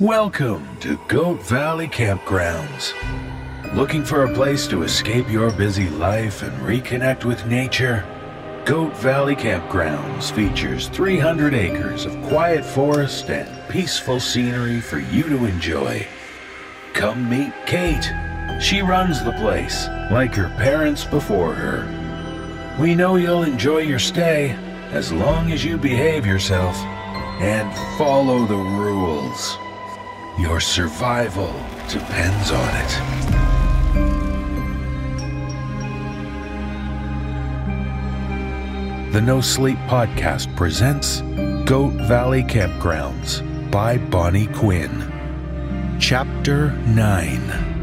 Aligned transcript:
Welcome 0.00 0.76
to 0.78 0.96
Goat 1.08 1.42
Valley 1.42 1.88
Campgrounds. 1.88 2.94
Looking 3.74 4.04
for 4.04 4.22
a 4.22 4.32
place 4.32 4.68
to 4.68 4.84
escape 4.84 5.28
your 5.28 5.50
busy 5.50 5.88
life 5.88 6.44
and 6.44 6.52
reconnect 6.62 7.24
with 7.24 7.44
nature? 7.46 8.06
Goat 8.64 8.96
Valley 8.98 9.34
Campgrounds 9.34 10.30
features 10.30 10.86
300 10.90 11.52
acres 11.52 12.06
of 12.06 12.12
quiet 12.28 12.64
forest 12.64 13.28
and 13.28 13.68
peaceful 13.68 14.20
scenery 14.20 14.80
for 14.80 15.00
you 15.00 15.24
to 15.24 15.46
enjoy. 15.46 16.06
Come 16.92 17.28
meet 17.28 17.52
Kate. 17.66 18.08
She 18.62 18.82
runs 18.82 19.24
the 19.24 19.32
place, 19.32 19.88
like 20.12 20.32
her 20.36 20.48
parents 20.58 21.04
before 21.06 21.54
her. 21.54 22.78
We 22.80 22.94
know 22.94 23.16
you'll 23.16 23.42
enjoy 23.42 23.78
your 23.78 23.98
stay 23.98 24.50
as 24.92 25.10
long 25.12 25.50
as 25.50 25.64
you 25.64 25.76
behave 25.76 26.24
yourself 26.24 26.76
and 27.40 27.76
follow 27.98 28.46
the 28.46 28.54
rules. 28.54 29.58
Your 30.38 30.60
survival 30.60 31.52
depends 31.88 32.52
on 32.52 32.76
it. 32.76 32.90
The 39.12 39.20
NoSleep 39.20 39.84
Podcast 39.88 40.54
presents 40.54 41.22
Goat 41.68 41.94
Valley 42.06 42.44
Campgrounds 42.44 43.42
by 43.72 43.98
Bonnie 43.98 44.46
Quinn. 44.46 45.98
Chapter 45.98 46.70
9 46.86 47.77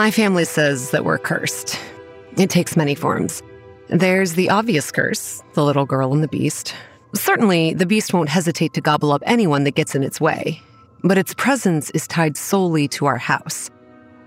My 0.00 0.10
family 0.10 0.46
says 0.46 0.92
that 0.92 1.04
we're 1.04 1.18
cursed. 1.18 1.78
It 2.38 2.48
takes 2.48 2.74
many 2.74 2.94
forms. 2.94 3.42
There's 3.88 4.32
the 4.32 4.48
obvious 4.48 4.90
curse, 4.90 5.42
the 5.52 5.62
little 5.62 5.84
girl 5.84 6.14
and 6.14 6.22
the 6.22 6.28
beast. 6.28 6.74
Certainly, 7.14 7.74
the 7.74 7.84
beast 7.84 8.14
won't 8.14 8.30
hesitate 8.30 8.72
to 8.72 8.80
gobble 8.80 9.12
up 9.12 9.22
anyone 9.26 9.64
that 9.64 9.74
gets 9.74 9.94
in 9.94 10.02
its 10.02 10.18
way, 10.18 10.58
but 11.04 11.18
its 11.18 11.34
presence 11.34 11.90
is 11.90 12.06
tied 12.06 12.38
solely 12.38 12.88
to 12.88 13.04
our 13.04 13.18
house. 13.18 13.68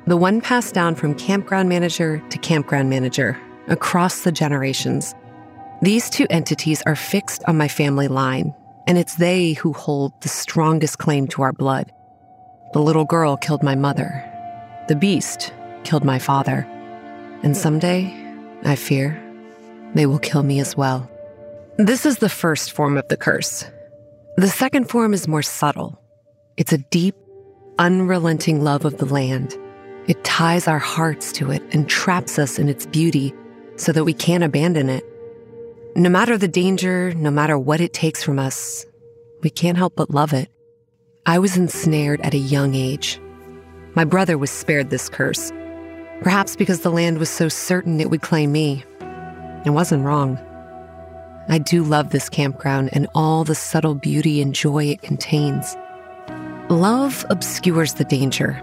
The 0.06 0.16
one 0.16 0.42
passed 0.42 0.76
down 0.76 0.94
from 0.94 1.16
campground 1.16 1.70
manager 1.70 2.22
to 2.30 2.38
campground 2.38 2.92
manager 2.92 3.42
across 3.68 4.20
the 4.22 4.32
generations. 4.32 5.16
These 5.82 6.12
two 6.12 6.28
entities 6.30 6.84
are 6.86 6.96
fixed 6.96 7.44
on 7.48 7.58
my 7.58 7.68
family 7.68 8.08
line, 8.08 8.54
and 8.86 9.00
it's 9.00 9.16
they 9.16 9.54
who 9.54 9.74
hold 9.74 10.14
the 10.22 10.30
strongest 10.30 11.00
claim 11.00 11.26
to 11.30 11.42
our 11.42 11.52
blood. 11.52 11.92
The 12.74 12.80
little 12.84 13.06
girl 13.06 13.38
killed 13.38 13.64
my 13.64 13.74
mother, 13.74 14.24
the 14.88 14.96
beast 14.96 15.52
killed 15.84 16.04
my 16.04 16.20
father. 16.20 16.68
And 17.44 17.56
hmm. 17.56 17.62
someday, 17.62 18.36
I 18.64 18.76
fear, 18.76 19.22
they 19.96 20.06
will 20.06 20.20
kill 20.20 20.44
me 20.44 20.60
as 20.60 20.76
well. 20.76 21.10
This 21.78 22.06
is 22.06 22.18
the 22.18 22.30
first 22.30 22.72
form 22.72 22.98
of 22.98 23.08
the 23.08 23.18
curse. 23.18 23.66
The 24.38 24.48
second 24.48 24.90
form 24.90 25.14
is 25.14 25.28
more 25.28 25.42
subtle. 25.42 26.00
It's 26.58 26.74
a 26.74 26.78
deep, 26.78 27.16
unrelenting 27.80 28.64
love 28.64 28.86
of 28.86 28.98
the 28.98 29.06
land. 29.06 29.58
It 30.08 30.24
ties 30.24 30.68
our 30.68 30.80
hearts 30.80 31.32
to 31.34 31.52
it 31.52 31.64
and 31.72 31.90
traps 31.90 32.38
us 32.38 32.60
in 32.60 32.70
its 32.70 32.86
beauty 32.86 33.34
so 33.76 33.92
that 33.92 34.04
we 34.04 34.14
can't 34.14 34.44
abandon 34.44 34.90
it. 34.90 35.04
No 35.96 36.10
matter 36.10 36.38
the 36.38 36.48
danger, 36.48 37.14
no 37.14 37.32
matter 37.32 37.58
what 37.58 37.82
it 37.82 37.94
takes 37.94 38.24
from 38.24 38.40
us, 38.40 38.86
we 39.42 39.50
can't 39.50 39.78
help 39.78 39.96
but 39.96 40.10
love 40.10 40.34
it. 40.34 40.50
I 41.26 41.40
was 41.40 41.58
ensnared 41.58 42.22
at 42.22 42.34
a 42.34 42.38
young 42.38 42.76
age 42.76 43.20
my 43.96 44.06
brother 44.06 44.40
was 44.40 44.50
spared 44.50 44.90
this 44.90 45.08
curse, 45.08 45.52
perhaps 46.22 46.56
because 46.56 46.81
the 46.81 46.91
land 46.91 47.18
was 47.18 47.29
so 47.29 47.50
certain 47.50 48.00
it 48.00 48.09
would 48.09 48.22
claim 48.22 48.51
me. 48.51 48.84
It 49.66 49.72
wasn't 49.72 50.06
wrong. 50.06 50.38
I 51.50 51.57
do 51.57 51.84
love 51.84 52.09
this 52.09 52.29
campground 52.29 52.90
and 52.94 53.07
all 53.13 53.44
the 53.44 53.56
subtle 53.56 53.96
beauty 53.96 54.41
and 54.41 54.56
joy 54.56 54.85
it 54.85 55.02
contains. 55.02 55.75
Love 56.69 57.25
obscures 57.29 57.96
the 57.96 58.06
danger 58.06 58.62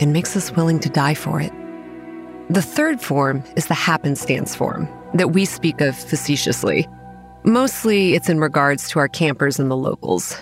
and 0.00 0.12
makes 0.12 0.36
us 0.36 0.52
willing 0.52 0.80
to 0.80 0.88
die 0.88 1.14
for 1.14 1.40
it. 1.40 1.52
The 2.50 2.62
third 2.62 3.00
form 3.00 3.44
is 3.56 3.66
the 3.66 3.74
happenstance 3.74 4.54
form 4.54 4.88
that 5.12 5.32
we 5.32 5.44
speak 5.44 5.82
of 5.82 5.96
facetiously. 5.96 6.88
Mostly 7.44 8.14
it's 8.14 8.30
in 8.30 8.40
regards 8.40 8.88
to 8.90 8.98
our 8.98 9.08
campers 9.08 9.58
and 9.58 9.70
the 9.70 9.76
locals, 9.76 10.36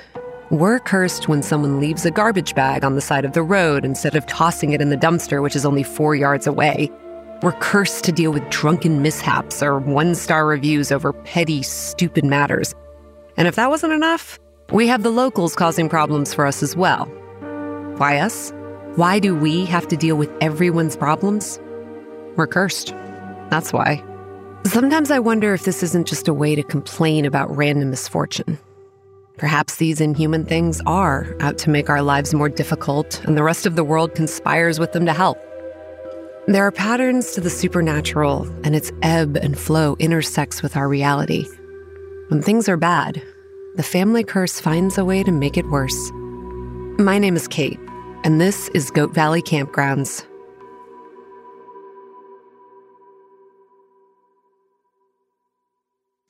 we're 0.50 0.78
cursed 0.78 1.28
when 1.28 1.42
someone 1.42 1.80
leaves 1.80 2.06
a 2.06 2.10
garbage 2.10 2.54
bag 2.54 2.84
on 2.84 2.94
the 2.94 3.00
side 3.00 3.24
of 3.24 3.32
the 3.32 3.42
road 3.42 3.84
instead 3.84 4.14
of 4.14 4.26
tossing 4.26 4.72
it 4.72 4.80
in 4.80 4.90
the 4.90 4.96
dumpster, 4.96 5.42
which 5.42 5.56
is 5.56 5.66
only 5.66 5.82
four 5.82 6.14
yards 6.14 6.46
away. 6.46 6.90
We're 7.42 7.52
cursed 7.52 8.04
to 8.04 8.12
deal 8.12 8.32
with 8.32 8.48
drunken 8.48 9.02
mishaps 9.02 9.60
or 9.62 9.80
one 9.80 10.14
star 10.14 10.46
reviews 10.46 10.92
over 10.92 11.12
petty, 11.12 11.62
stupid 11.62 12.24
matters. 12.24 12.74
And 13.36 13.48
if 13.48 13.56
that 13.56 13.70
wasn't 13.70 13.92
enough, 13.92 14.38
we 14.70 14.86
have 14.86 15.02
the 15.02 15.10
locals 15.10 15.56
causing 15.56 15.88
problems 15.88 16.32
for 16.32 16.46
us 16.46 16.62
as 16.62 16.76
well. 16.76 17.06
Why 17.96 18.18
us? 18.18 18.52
Why 18.94 19.18
do 19.18 19.34
we 19.34 19.64
have 19.66 19.88
to 19.88 19.96
deal 19.96 20.16
with 20.16 20.30
everyone's 20.40 20.96
problems? 20.96 21.58
We're 22.36 22.46
cursed. 22.46 22.94
That's 23.50 23.72
why. 23.72 24.02
Sometimes 24.64 25.10
I 25.10 25.18
wonder 25.18 25.54
if 25.54 25.64
this 25.64 25.82
isn't 25.82 26.06
just 26.06 26.28
a 26.28 26.34
way 26.34 26.54
to 26.54 26.62
complain 26.62 27.24
about 27.24 27.54
random 27.54 27.90
misfortune. 27.90 28.58
Perhaps 29.36 29.76
these 29.76 30.00
inhuman 30.00 30.46
things 30.46 30.80
are 30.86 31.36
out 31.40 31.58
to 31.58 31.70
make 31.70 31.90
our 31.90 32.00
lives 32.00 32.32
more 32.32 32.48
difficult, 32.48 33.22
and 33.24 33.36
the 33.36 33.42
rest 33.42 33.66
of 33.66 33.76
the 33.76 33.84
world 33.84 34.14
conspires 34.14 34.78
with 34.78 34.92
them 34.92 35.04
to 35.04 35.12
help. 35.12 35.38
There 36.46 36.66
are 36.66 36.72
patterns 36.72 37.32
to 37.32 37.42
the 37.42 37.50
supernatural, 37.50 38.44
and 38.64 38.74
its 38.74 38.90
ebb 39.02 39.36
and 39.36 39.58
flow 39.58 39.94
intersects 39.98 40.62
with 40.62 40.74
our 40.74 40.88
reality. 40.88 41.46
When 42.28 42.40
things 42.40 42.66
are 42.66 42.78
bad, 42.78 43.22
the 43.74 43.82
family 43.82 44.24
curse 44.24 44.58
finds 44.58 44.96
a 44.96 45.04
way 45.04 45.22
to 45.22 45.32
make 45.32 45.58
it 45.58 45.66
worse. 45.66 46.10
My 46.98 47.18
name 47.18 47.36
is 47.36 47.46
Kate, 47.46 47.78
and 48.24 48.40
this 48.40 48.68
is 48.68 48.90
Goat 48.90 49.12
Valley 49.12 49.42
Campgrounds. 49.42 50.24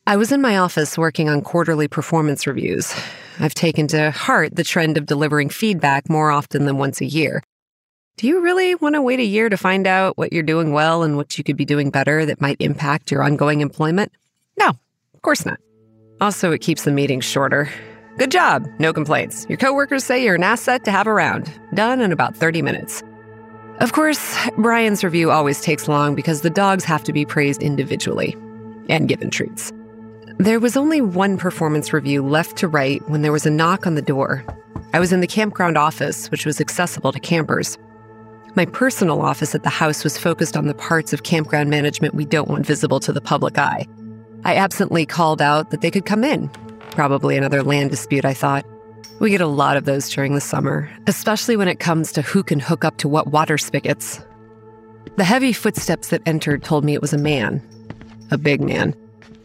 I 0.09 0.17
was 0.17 0.31
in 0.31 0.41
my 0.41 0.59
office 0.59 0.97
working 0.97 1.29
on 1.29 1.43
quarterly 1.43 1.89
performance 1.89 2.47
reviews. 2.47 2.95
I've 3.41 3.55
taken 3.55 3.89
to 3.89 4.13
heart 4.13 4.55
the 4.55 4.63
trend 4.63 4.97
of 4.97 5.07
delivering 5.07 5.49
feedback 5.49 6.09
more 6.09 6.31
often 6.31 6.65
than 6.65 6.79
once 6.79 7.01
a 7.01 7.05
year. 7.05 7.43
Do 8.17 8.29
you 8.29 8.41
really 8.41 8.77
want 8.77 8.95
to 8.95 9.03
wait 9.03 9.19
a 9.19 9.25
year 9.25 9.49
to 9.49 9.57
find 9.57 9.85
out 9.85 10.17
what 10.17 10.33
you're 10.33 10.45
doing 10.45 10.71
well 10.71 11.03
and 11.03 11.17
what 11.17 11.37
you 11.37 11.43
could 11.43 11.57
be 11.57 11.65
doing 11.65 11.91
better 11.91 12.25
that 12.25 12.41
might 12.41 12.57
impact 12.61 13.11
your 13.11 13.25
ongoing 13.25 13.63
employment? 13.63 14.13
No, 14.57 14.69
of 14.69 15.23
course 15.23 15.45
not. 15.45 15.59
Also, 16.21 16.53
it 16.53 16.61
keeps 16.61 16.85
the 16.85 16.93
meetings 16.93 17.25
shorter. 17.25 17.69
Good 18.17 18.31
job, 18.31 18.65
no 18.79 18.93
complaints. 18.93 19.45
Your 19.49 19.59
coworkers 19.59 20.05
say 20.05 20.23
you're 20.23 20.37
an 20.37 20.45
asset 20.45 20.85
to 20.85 20.93
have 20.93 21.09
around. 21.09 21.53
Done 21.75 22.01
in 22.01 22.13
about 22.13 22.37
30 22.37 22.63
minutes. 22.63 23.03
Of 23.81 23.93
course, 23.93 24.37
Bryan's 24.57 25.03
review 25.03 25.33
always 25.33 25.61
takes 25.61 25.89
long 25.89 26.15
because 26.15 26.43
the 26.43 26.49
dogs 26.49 26.85
have 26.85 27.03
to 27.05 27.13
be 27.13 27.25
praised 27.25 27.61
individually 27.61 28.37
and 28.89 29.09
given 29.09 29.31
treats. 29.31 29.73
There 30.39 30.61
was 30.61 30.77
only 30.77 31.01
one 31.01 31.39
performance 31.39 31.95
review 31.95 32.23
left 32.23 32.59
to 32.59 32.69
write 32.69 33.09
when 33.09 33.23
there 33.23 33.33
was 33.33 33.47
a 33.47 33.51
knock 33.51 33.87
on 33.87 33.95
the 33.95 34.03
door. 34.03 34.45
I 34.93 35.01
was 35.01 35.11
in 35.11 35.21
the 35.21 35.27
campground 35.27 35.79
office, 35.79 36.31
which 36.31 36.45
was 36.45 36.61
accessible 36.61 37.11
to 37.13 37.19
campers. 37.19 37.79
My 38.55 38.67
personal 38.67 39.23
office 39.23 39.55
at 39.55 39.63
the 39.63 39.71
house 39.71 40.05
was 40.05 40.19
focused 40.19 40.55
on 40.55 40.67
the 40.67 40.75
parts 40.75 41.15
of 41.15 41.23
campground 41.23 41.71
management 41.71 42.15
we 42.15 42.27
don't 42.27 42.49
want 42.49 42.67
visible 42.67 43.01
to 43.01 43.15
the 43.15 43.21
public 43.21 43.57
eye. 43.57 43.87
I 44.45 44.57
absently 44.57 45.07
called 45.07 45.41
out 45.41 45.71
that 45.71 45.81
they 45.81 45.91
could 45.91 46.05
come 46.05 46.23
in. 46.23 46.49
Probably 46.91 47.39
another 47.39 47.63
land 47.63 47.91
dispute, 47.91 48.27
I 48.27 48.35
thought. 48.35 48.67
We 49.21 49.31
get 49.31 49.41
a 49.41 49.47
lot 49.47 49.79
of 49.79 49.87
those 49.87 50.11
during 50.11 50.35
the 50.35 50.41
summer, 50.43 50.91
especially 51.07 51.57
when 51.57 51.69
it 51.69 51.81
comes 51.81 52.13
to 52.13 52.21
who 52.21 52.43
can 52.43 52.61
hook 52.61 52.85
up 52.85 52.99
to 52.99 53.09
what 53.09 53.29
water 53.29 53.57
spigots. 53.57 54.23
The 55.17 55.25
heavy 55.25 55.55
footsteps 55.55 56.09
that 56.09 56.21
entered 56.27 56.63
told 56.63 56.85
me 56.85 56.93
it 56.93 57.01
was 57.01 57.15
a 57.15 57.19
man, 57.19 57.67
a 58.31 58.37
big 58.37 58.61
man. 58.61 58.95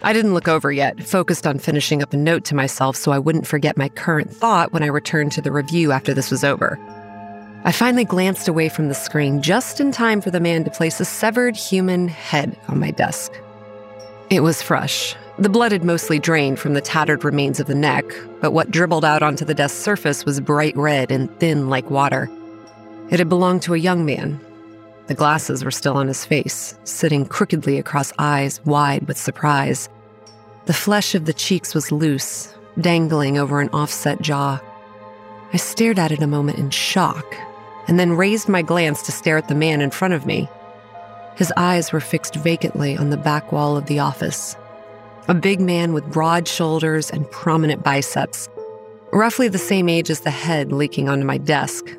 I 0.03 0.13
didn't 0.13 0.33
look 0.33 0.47
over 0.47 0.71
yet, 0.71 1.03
focused 1.03 1.45
on 1.45 1.59
finishing 1.59 2.01
up 2.01 2.13
a 2.13 2.17
note 2.17 2.43
to 2.45 2.55
myself 2.55 2.95
so 2.95 3.11
I 3.11 3.19
wouldn't 3.19 3.45
forget 3.45 3.77
my 3.77 3.89
current 3.89 4.33
thought 4.33 4.73
when 4.73 4.81
I 4.81 4.87
returned 4.87 5.31
to 5.33 5.41
the 5.41 5.51
review 5.51 5.91
after 5.91 6.13
this 6.13 6.31
was 6.31 6.43
over. 6.43 6.79
I 7.63 7.71
finally 7.71 8.05
glanced 8.05 8.47
away 8.47 8.69
from 8.69 8.87
the 8.87 8.95
screen 8.95 9.43
just 9.43 9.79
in 9.79 9.91
time 9.91 10.19
for 10.19 10.31
the 10.31 10.39
man 10.39 10.63
to 10.63 10.71
place 10.71 10.99
a 10.99 11.05
severed 11.05 11.55
human 11.55 12.07
head 12.07 12.57
on 12.67 12.79
my 12.79 12.89
desk. 12.89 13.31
It 14.31 14.39
was 14.39 14.63
fresh. 14.63 15.15
The 15.37 15.49
blood 15.49 15.71
had 15.71 15.83
mostly 15.83 16.17
drained 16.17 16.57
from 16.57 16.73
the 16.73 16.81
tattered 16.81 17.23
remains 17.23 17.59
of 17.59 17.67
the 17.67 17.75
neck, 17.75 18.05
but 18.39 18.53
what 18.53 18.71
dribbled 18.71 19.05
out 19.05 19.21
onto 19.21 19.45
the 19.45 19.53
desk 19.53 19.75
surface 19.75 20.25
was 20.25 20.39
bright 20.39 20.75
red 20.75 21.11
and 21.11 21.29
thin 21.39 21.69
like 21.69 21.91
water. 21.91 22.27
It 23.11 23.19
had 23.19 23.29
belonged 23.29 23.61
to 23.63 23.75
a 23.75 23.77
young 23.77 24.05
man, 24.05 24.39
the 25.11 25.15
glasses 25.15 25.65
were 25.65 25.71
still 25.71 25.97
on 25.97 26.07
his 26.07 26.23
face, 26.23 26.73
sitting 26.85 27.25
crookedly 27.25 27.77
across 27.77 28.13
eyes 28.17 28.63
wide 28.63 29.05
with 29.09 29.17
surprise. 29.17 29.89
The 30.67 30.73
flesh 30.73 31.15
of 31.15 31.25
the 31.25 31.33
cheeks 31.33 31.75
was 31.75 31.91
loose, 31.91 32.55
dangling 32.79 33.37
over 33.37 33.59
an 33.59 33.67
offset 33.73 34.21
jaw. 34.21 34.61
I 35.51 35.57
stared 35.57 35.99
at 35.99 36.13
it 36.13 36.21
a 36.21 36.27
moment 36.27 36.59
in 36.59 36.69
shock, 36.69 37.25
and 37.89 37.99
then 37.99 38.13
raised 38.13 38.47
my 38.47 38.61
glance 38.61 39.01
to 39.01 39.11
stare 39.11 39.35
at 39.35 39.49
the 39.49 39.53
man 39.53 39.81
in 39.81 39.91
front 39.91 40.13
of 40.13 40.25
me. 40.25 40.47
His 41.35 41.51
eyes 41.57 41.91
were 41.91 41.99
fixed 41.99 42.35
vacantly 42.35 42.95
on 42.95 43.09
the 43.09 43.17
back 43.17 43.51
wall 43.51 43.75
of 43.75 43.87
the 43.87 43.99
office. 43.99 44.55
A 45.27 45.33
big 45.33 45.59
man 45.59 45.91
with 45.91 46.09
broad 46.09 46.47
shoulders 46.47 47.11
and 47.11 47.29
prominent 47.31 47.83
biceps, 47.83 48.47
roughly 49.11 49.49
the 49.49 49.57
same 49.57 49.89
age 49.89 50.09
as 50.09 50.21
the 50.21 50.31
head 50.31 50.71
leaking 50.71 51.09
onto 51.09 51.25
my 51.25 51.37
desk. 51.37 51.97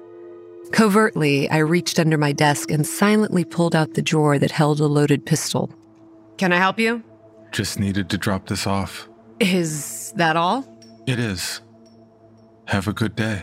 Covertly, 0.72 1.50
I 1.50 1.58
reached 1.58 1.98
under 1.98 2.16
my 2.16 2.32
desk 2.32 2.70
and 2.70 2.86
silently 2.86 3.44
pulled 3.44 3.76
out 3.76 3.94
the 3.94 4.02
drawer 4.02 4.38
that 4.38 4.50
held 4.50 4.80
a 4.80 4.86
loaded 4.86 5.26
pistol. 5.26 5.70
Can 6.38 6.52
I 6.52 6.56
help 6.56 6.78
you? 6.78 7.02
Just 7.52 7.78
needed 7.78 8.08
to 8.10 8.18
drop 8.18 8.46
this 8.48 8.66
off. 8.66 9.08
Is 9.38 10.12
that 10.16 10.36
all? 10.36 10.66
It 11.06 11.18
is. 11.18 11.60
Have 12.68 12.88
a 12.88 12.92
good 12.92 13.14
day. 13.14 13.42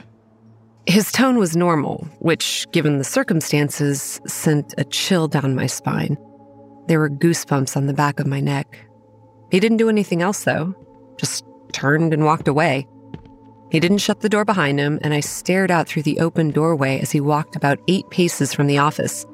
His 0.87 1.11
tone 1.11 1.37
was 1.37 1.55
normal, 1.55 2.07
which, 2.17 2.65
given 2.71 2.97
the 2.97 3.03
circumstances, 3.03 4.19
sent 4.25 4.73
a 4.79 4.83
chill 4.85 5.27
down 5.27 5.53
my 5.53 5.67
spine. 5.67 6.17
There 6.87 6.99
were 6.99 7.11
goosebumps 7.11 7.77
on 7.77 7.85
the 7.85 7.93
back 7.93 8.19
of 8.19 8.25
my 8.25 8.39
neck. 8.39 8.79
He 9.51 9.59
didn't 9.59 9.77
do 9.77 9.89
anything 9.89 10.23
else, 10.23 10.43
though, 10.45 10.73
just 11.17 11.45
turned 11.73 12.11
and 12.11 12.25
walked 12.25 12.47
away. 12.47 12.87
He 13.69 13.79
didn't 13.79 13.99
shut 13.99 14.21
the 14.21 14.29
door 14.29 14.45
behind 14.45 14.79
him, 14.79 14.99
and 15.03 15.13
I 15.13 15.19
stared 15.19 15.69
out 15.69 15.87
through 15.87 16.03
the 16.03 16.19
open 16.19 16.49
doorway 16.49 16.99
as 16.99 17.11
he 17.11 17.21
walked 17.21 17.55
about 17.55 17.79
eight 17.87 18.09
paces 18.09 18.53
from 18.53 18.67
the 18.67 18.79
office. 18.79 19.25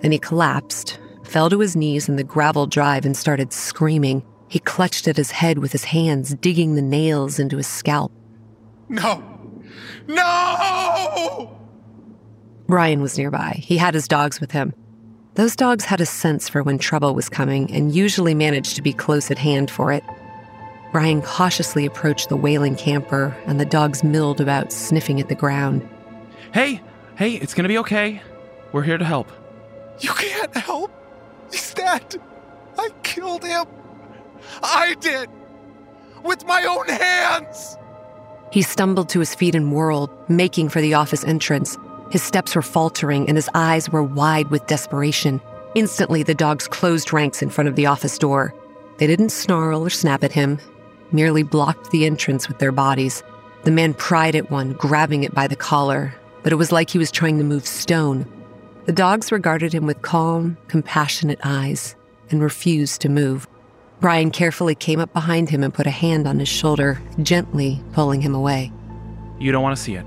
Then 0.00 0.12
he 0.12 0.18
collapsed, 0.18 0.98
fell 1.22 1.48
to 1.50 1.60
his 1.60 1.76
knees 1.76 2.08
in 2.08 2.16
the 2.16 2.24
gravel 2.24 2.66
drive, 2.66 3.04
and 3.04 3.16
started 3.16 3.52
screaming. 3.52 4.24
He 4.48 4.58
clutched 4.58 5.06
at 5.06 5.16
his 5.16 5.30
head 5.30 5.58
with 5.58 5.70
his 5.70 5.84
hands, 5.84 6.34
digging 6.34 6.74
the 6.74 6.82
nails 6.82 7.38
into 7.38 7.58
his 7.58 7.68
scalp. 7.68 8.10
No! 8.88 9.22
No! 10.08 11.56
Bryan 12.66 13.00
was 13.00 13.16
nearby. 13.16 13.60
He 13.62 13.76
had 13.76 13.94
his 13.94 14.08
dogs 14.08 14.40
with 14.40 14.50
him. 14.50 14.72
Those 15.34 15.54
dogs 15.54 15.84
had 15.84 16.00
a 16.00 16.06
sense 16.06 16.48
for 16.48 16.64
when 16.64 16.78
trouble 16.78 17.14
was 17.14 17.28
coming 17.28 17.72
and 17.72 17.94
usually 17.94 18.34
managed 18.34 18.74
to 18.76 18.82
be 18.82 18.92
close 18.92 19.30
at 19.30 19.38
hand 19.38 19.70
for 19.70 19.92
it. 19.92 20.02
Bryan 20.92 21.22
cautiously 21.22 21.86
approached 21.86 22.28
the 22.28 22.36
wailing 22.36 22.74
camper, 22.74 23.36
and 23.46 23.60
the 23.60 23.64
dogs 23.64 24.02
milled 24.02 24.40
about, 24.40 24.72
sniffing 24.72 25.20
at 25.20 25.28
the 25.28 25.34
ground. 25.34 25.88
Hey, 26.52 26.80
hey, 27.16 27.34
it's 27.34 27.54
gonna 27.54 27.68
be 27.68 27.78
okay. 27.78 28.20
We're 28.72 28.82
here 28.82 28.98
to 28.98 29.04
help. 29.04 29.30
You 30.00 30.10
can't 30.10 30.56
help. 30.56 30.90
He's 31.50 31.74
dead. 31.74 32.20
I 32.78 32.88
killed 33.02 33.44
him. 33.44 33.66
I 34.62 34.94
did. 35.00 35.28
With 36.24 36.44
my 36.46 36.64
own 36.64 36.88
hands. 36.88 37.76
He 38.50 38.62
stumbled 38.62 39.08
to 39.10 39.20
his 39.20 39.34
feet 39.34 39.54
and 39.54 39.72
whirled, 39.72 40.10
making 40.28 40.70
for 40.70 40.80
the 40.80 40.94
office 40.94 41.24
entrance. 41.24 41.78
His 42.10 42.22
steps 42.22 42.56
were 42.56 42.62
faltering 42.62 43.28
and 43.28 43.36
his 43.36 43.48
eyes 43.54 43.88
were 43.90 44.02
wide 44.02 44.50
with 44.50 44.66
desperation. 44.66 45.40
Instantly, 45.76 46.24
the 46.24 46.34
dogs 46.34 46.66
closed 46.66 47.12
ranks 47.12 47.42
in 47.42 47.50
front 47.50 47.68
of 47.68 47.76
the 47.76 47.86
office 47.86 48.18
door. 48.18 48.52
They 48.98 49.06
didn't 49.06 49.30
snarl 49.30 49.82
or 49.86 49.90
snap 49.90 50.24
at 50.24 50.32
him, 50.32 50.58
merely 51.12 51.42
blocked 51.42 51.90
the 51.90 52.06
entrance 52.06 52.48
with 52.48 52.58
their 52.58 52.72
bodies. 52.72 53.22
The 53.64 53.70
man 53.70 53.94
pried 53.94 54.34
at 54.36 54.50
one, 54.50 54.72
grabbing 54.72 55.24
it 55.24 55.34
by 55.34 55.46
the 55.46 55.56
collar, 55.56 56.14
but 56.42 56.52
it 56.52 56.56
was 56.56 56.72
like 56.72 56.90
he 56.90 56.98
was 56.98 57.10
trying 57.10 57.38
to 57.38 57.44
move 57.44 57.66
stone. 57.66 58.26
The 58.86 58.92
dogs 58.92 59.30
regarded 59.30 59.72
him 59.72 59.86
with 59.86 60.02
calm, 60.02 60.56
compassionate 60.68 61.40
eyes 61.44 61.94
and 62.30 62.42
refused 62.42 63.00
to 63.02 63.08
move. 63.08 63.46
Bryan 64.00 64.30
carefully 64.30 64.74
came 64.74 64.98
up 64.98 65.12
behind 65.12 65.50
him 65.50 65.62
and 65.62 65.74
put 65.74 65.86
a 65.86 65.90
hand 65.90 66.26
on 66.26 66.38
his 66.38 66.48
shoulder, 66.48 67.00
gently 67.22 67.82
pulling 67.92 68.22
him 68.22 68.34
away. 68.34 68.72
You 69.38 69.52
don't 69.52 69.62
want 69.62 69.76
to 69.76 69.82
see 69.82 69.94
it. 69.94 70.06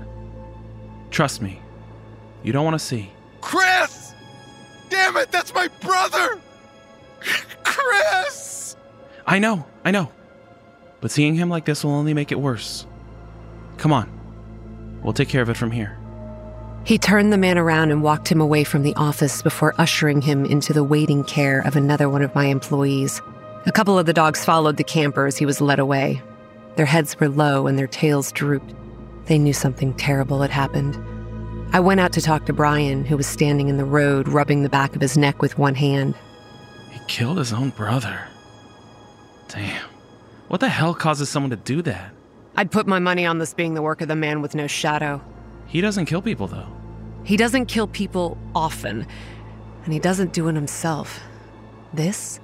Trust 1.10 1.40
me. 1.40 1.60
You 2.42 2.52
don't 2.52 2.64
want 2.64 2.74
to 2.74 2.84
see. 2.84 3.10
Chris! 3.40 4.12
Damn 4.90 5.16
it, 5.16 5.30
that's 5.30 5.54
my 5.54 5.68
brother! 5.80 6.40
Chris! 7.64 8.76
I 9.26 9.38
know, 9.38 9.64
I 9.84 9.92
know. 9.92 10.10
But 11.04 11.10
seeing 11.10 11.34
him 11.34 11.50
like 11.50 11.66
this 11.66 11.84
will 11.84 11.90
only 11.90 12.14
make 12.14 12.32
it 12.32 12.40
worse. 12.40 12.86
Come 13.76 13.92
on. 13.92 14.08
We'll 15.02 15.12
take 15.12 15.28
care 15.28 15.42
of 15.42 15.50
it 15.50 15.56
from 15.58 15.70
here. 15.70 15.98
He 16.84 16.96
turned 16.96 17.30
the 17.30 17.36
man 17.36 17.58
around 17.58 17.90
and 17.90 18.02
walked 18.02 18.26
him 18.26 18.40
away 18.40 18.64
from 18.64 18.84
the 18.84 18.94
office 18.94 19.42
before 19.42 19.74
ushering 19.76 20.22
him 20.22 20.46
into 20.46 20.72
the 20.72 20.82
waiting 20.82 21.22
care 21.22 21.60
of 21.60 21.76
another 21.76 22.08
one 22.08 22.22
of 22.22 22.34
my 22.34 22.46
employees. 22.46 23.20
A 23.66 23.70
couple 23.70 23.98
of 23.98 24.06
the 24.06 24.14
dogs 24.14 24.46
followed 24.46 24.78
the 24.78 24.82
camper 24.82 25.26
as 25.26 25.36
he 25.36 25.44
was 25.44 25.60
led 25.60 25.78
away. 25.78 26.22
Their 26.76 26.86
heads 26.86 27.20
were 27.20 27.28
low 27.28 27.66
and 27.66 27.78
their 27.78 27.86
tails 27.86 28.32
drooped. 28.32 28.72
They 29.26 29.36
knew 29.36 29.52
something 29.52 29.92
terrible 29.92 30.40
had 30.40 30.50
happened. 30.50 30.98
I 31.74 31.80
went 31.80 32.00
out 32.00 32.14
to 32.14 32.22
talk 32.22 32.46
to 32.46 32.54
Bryan, 32.54 33.04
who 33.04 33.18
was 33.18 33.26
standing 33.26 33.68
in 33.68 33.76
the 33.76 33.84
road, 33.84 34.26
rubbing 34.26 34.62
the 34.62 34.70
back 34.70 34.96
of 34.96 35.02
his 35.02 35.18
neck 35.18 35.42
with 35.42 35.58
one 35.58 35.74
hand. 35.74 36.14
He 36.92 37.00
killed 37.08 37.36
his 37.36 37.52
own 37.52 37.68
brother. 37.76 38.20
Damn. 39.48 39.93
What 40.48 40.60
the 40.60 40.68
hell 40.68 40.94
causes 40.94 41.28
someone 41.28 41.50
to 41.50 41.56
do 41.56 41.82
that? 41.82 42.12
I'd 42.56 42.70
put 42.70 42.86
my 42.86 42.98
money 42.98 43.26
on 43.26 43.38
this 43.38 43.54
being 43.54 43.74
the 43.74 43.82
work 43.82 44.00
of 44.00 44.08
the 44.08 44.16
man 44.16 44.42
with 44.42 44.54
no 44.54 44.66
shadow. 44.66 45.22
He 45.66 45.80
doesn't 45.80 46.06
kill 46.06 46.22
people, 46.22 46.46
though. 46.46 46.68
He 47.24 47.36
doesn't 47.36 47.66
kill 47.66 47.86
people 47.86 48.36
often, 48.54 49.06
and 49.84 49.92
he 49.92 49.98
doesn't 49.98 50.32
do 50.32 50.48
it 50.48 50.54
himself. 50.54 51.20
This? 51.92 52.38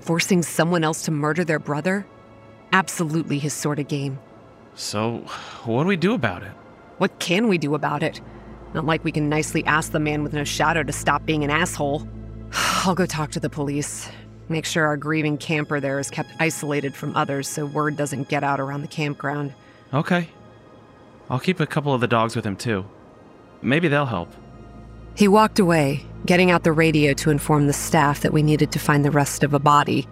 Forcing 0.00 0.42
someone 0.42 0.82
else 0.82 1.02
to 1.02 1.10
murder 1.10 1.44
their 1.44 1.58
brother? 1.60 2.06
Absolutely 2.72 3.38
his 3.38 3.54
sort 3.54 3.78
of 3.78 3.88
game. 3.88 4.18
So, 4.74 5.18
what 5.64 5.84
do 5.84 5.88
we 5.88 5.96
do 5.96 6.14
about 6.14 6.42
it? 6.42 6.52
What 6.98 7.18
can 7.20 7.48
we 7.48 7.58
do 7.58 7.74
about 7.74 8.02
it? 8.02 8.20
Not 8.74 8.84
like 8.84 9.04
we 9.04 9.12
can 9.12 9.28
nicely 9.28 9.64
ask 9.64 9.92
the 9.92 10.00
man 10.00 10.22
with 10.22 10.32
no 10.32 10.44
shadow 10.44 10.82
to 10.82 10.92
stop 10.92 11.24
being 11.24 11.44
an 11.44 11.50
asshole. 11.50 12.06
I'll 12.84 12.94
go 12.94 13.06
talk 13.06 13.30
to 13.32 13.40
the 13.40 13.48
police. 13.48 14.10
Make 14.48 14.64
sure 14.64 14.86
our 14.86 14.96
grieving 14.96 15.36
camper 15.36 15.80
there 15.80 15.98
is 15.98 16.10
kept 16.10 16.30
isolated 16.40 16.94
from 16.94 17.14
others 17.16 17.48
so 17.48 17.66
word 17.66 17.96
doesn't 17.96 18.28
get 18.28 18.42
out 18.42 18.60
around 18.60 18.82
the 18.82 18.88
campground. 18.88 19.54
Okay. 19.92 20.28
I'll 21.28 21.40
keep 21.40 21.60
a 21.60 21.66
couple 21.66 21.92
of 21.92 22.00
the 22.00 22.06
dogs 22.06 22.34
with 22.34 22.46
him, 22.46 22.56
too. 22.56 22.86
Maybe 23.60 23.88
they'll 23.88 24.06
help. 24.06 24.32
He 25.14 25.28
walked 25.28 25.58
away, 25.58 26.06
getting 26.24 26.50
out 26.50 26.62
the 26.62 26.72
radio 26.72 27.12
to 27.14 27.30
inform 27.30 27.66
the 27.66 27.72
staff 27.72 28.20
that 28.20 28.32
we 28.32 28.42
needed 28.42 28.72
to 28.72 28.78
find 28.78 29.04
the 29.04 29.10
rest 29.10 29.42
of 29.42 29.52
a 29.52 29.58
body. 29.58 30.06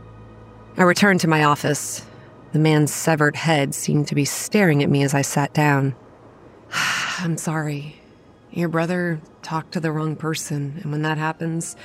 I 0.76 0.82
returned 0.82 1.20
to 1.20 1.28
my 1.28 1.44
office. 1.44 2.04
The 2.52 2.58
man's 2.58 2.92
severed 2.92 3.36
head 3.36 3.74
seemed 3.74 4.08
to 4.08 4.14
be 4.14 4.24
staring 4.24 4.82
at 4.82 4.90
me 4.90 5.02
as 5.02 5.14
I 5.14 5.22
sat 5.22 5.54
down. 5.54 5.94
I'm 7.18 7.38
sorry. 7.38 8.00
Your 8.50 8.68
brother 8.68 9.20
talked 9.42 9.72
to 9.72 9.80
the 9.80 9.92
wrong 9.92 10.16
person, 10.16 10.80
and 10.82 10.90
when 10.90 11.02
that 11.02 11.18
happens, 11.18 11.76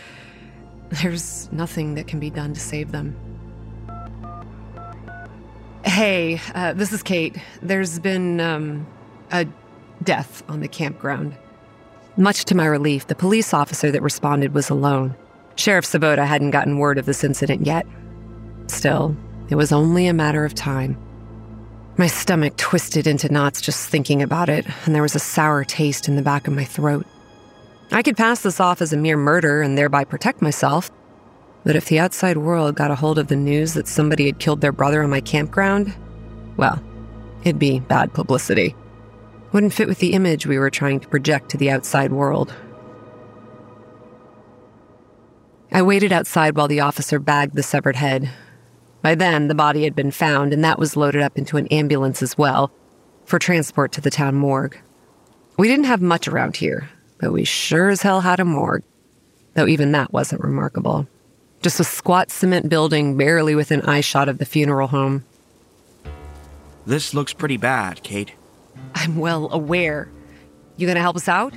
there's 1.01 1.51
nothing 1.51 1.95
that 1.95 2.07
can 2.07 2.19
be 2.19 2.29
done 2.29 2.53
to 2.53 2.59
save 2.59 2.91
them. 2.91 3.15
Hey, 5.83 6.39
uh, 6.53 6.73
this 6.73 6.93
is 6.93 7.01
Kate. 7.01 7.35
There's 7.61 7.99
been 7.99 8.39
um, 8.39 8.85
a 9.31 9.47
death 10.03 10.43
on 10.47 10.59
the 10.59 10.67
campground. 10.67 11.35
Much 12.17 12.45
to 12.45 12.55
my 12.55 12.65
relief, 12.65 13.07
the 13.07 13.15
police 13.15 13.53
officer 13.53 13.91
that 13.91 14.01
responded 14.01 14.53
was 14.53 14.69
alone. 14.69 15.15
Sheriff 15.55 15.85
Sabota 15.85 16.25
hadn't 16.25 16.51
gotten 16.51 16.77
word 16.77 16.97
of 16.97 17.05
this 17.05 17.23
incident 17.23 17.65
yet. 17.65 17.85
Still, 18.67 19.15
it 19.49 19.55
was 19.55 19.71
only 19.71 20.07
a 20.07 20.13
matter 20.13 20.45
of 20.45 20.53
time. 20.53 20.97
My 21.97 22.07
stomach 22.07 22.57
twisted 22.57 23.07
into 23.07 23.31
knots 23.31 23.61
just 23.61 23.89
thinking 23.89 24.21
about 24.21 24.49
it, 24.49 24.65
and 24.85 24.95
there 24.95 25.01
was 25.01 25.15
a 25.15 25.19
sour 25.19 25.63
taste 25.63 26.07
in 26.07 26.15
the 26.15 26.21
back 26.21 26.47
of 26.47 26.53
my 26.53 26.63
throat. 26.63 27.05
I 27.93 28.01
could 28.03 28.15
pass 28.15 28.41
this 28.41 28.61
off 28.61 28.81
as 28.81 28.93
a 28.93 28.97
mere 28.97 29.17
murder 29.17 29.61
and 29.61 29.77
thereby 29.77 30.05
protect 30.05 30.41
myself, 30.41 30.89
but 31.65 31.75
if 31.75 31.85
the 31.85 31.99
outside 31.99 32.37
world 32.37 32.75
got 32.75 32.89
a 32.89 32.95
hold 32.95 33.19
of 33.19 33.27
the 33.27 33.35
news 33.35 33.73
that 33.73 33.87
somebody 33.87 34.25
had 34.27 34.39
killed 34.39 34.61
their 34.61 34.71
brother 34.71 35.03
on 35.03 35.09
my 35.09 35.19
campground, 35.19 35.93
well, 36.55 36.81
it'd 37.43 37.59
be 37.59 37.81
bad 37.81 38.13
publicity. 38.13 38.75
Wouldn't 39.51 39.73
fit 39.73 39.89
with 39.89 39.99
the 39.99 40.13
image 40.13 40.47
we 40.47 40.57
were 40.57 40.69
trying 40.69 41.01
to 41.01 41.07
project 41.09 41.49
to 41.49 41.57
the 41.57 41.69
outside 41.69 42.13
world. 42.13 42.53
I 45.73 45.81
waited 45.81 46.13
outside 46.13 46.55
while 46.55 46.69
the 46.69 46.79
officer 46.79 47.19
bagged 47.19 47.55
the 47.55 47.63
severed 47.63 47.97
head. 47.97 48.29
By 49.01 49.15
then, 49.15 49.47
the 49.47 49.55
body 49.55 49.83
had 49.83 49.95
been 49.95 50.11
found, 50.11 50.53
and 50.53 50.63
that 50.63 50.79
was 50.79 50.95
loaded 50.95 51.21
up 51.21 51.37
into 51.37 51.57
an 51.57 51.67
ambulance 51.67 52.21
as 52.21 52.37
well 52.37 52.71
for 53.25 53.37
transport 53.39 53.91
to 53.93 54.01
the 54.01 54.11
town 54.11 54.35
morgue. 54.35 54.77
We 55.57 55.67
didn't 55.67 55.85
have 55.85 56.01
much 56.01 56.27
around 56.27 56.55
here, 56.55 56.89
but 57.21 57.31
we 57.31 57.45
sure 57.45 57.89
as 57.89 58.01
hell 58.01 58.19
had 58.19 58.39
a 58.39 58.45
morgue, 58.45 58.83
though 59.53 59.67
even 59.67 59.91
that 59.91 60.11
wasn't 60.11 60.43
remarkable. 60.43 61.07
Just 61.61 61.79
a 61.79 61.83
squat 61.83 62.31
cement 62.31 62.67
building 62.67 63.15
barely 63.15 63.53
within 63.53 63.81
eyeshot 63.81 64.27
of 64.27 64.39
the 64.39 64.45
funeral 64.45 64.87
home. 64.87 65.23
This 66.87 67.13
looks 67.13 67.31
pretty 67.31 67.57
bad, 67.57 68.01
Kate. 68.01 68.33
I'm 68.95 69.17
well 69.17 69.49
aware. 69.53 70.09
You 70.77 70.87
gonna 70.87 70.99
help 70.99 71.15
us 71.15 71.27
out? 71.27 71.53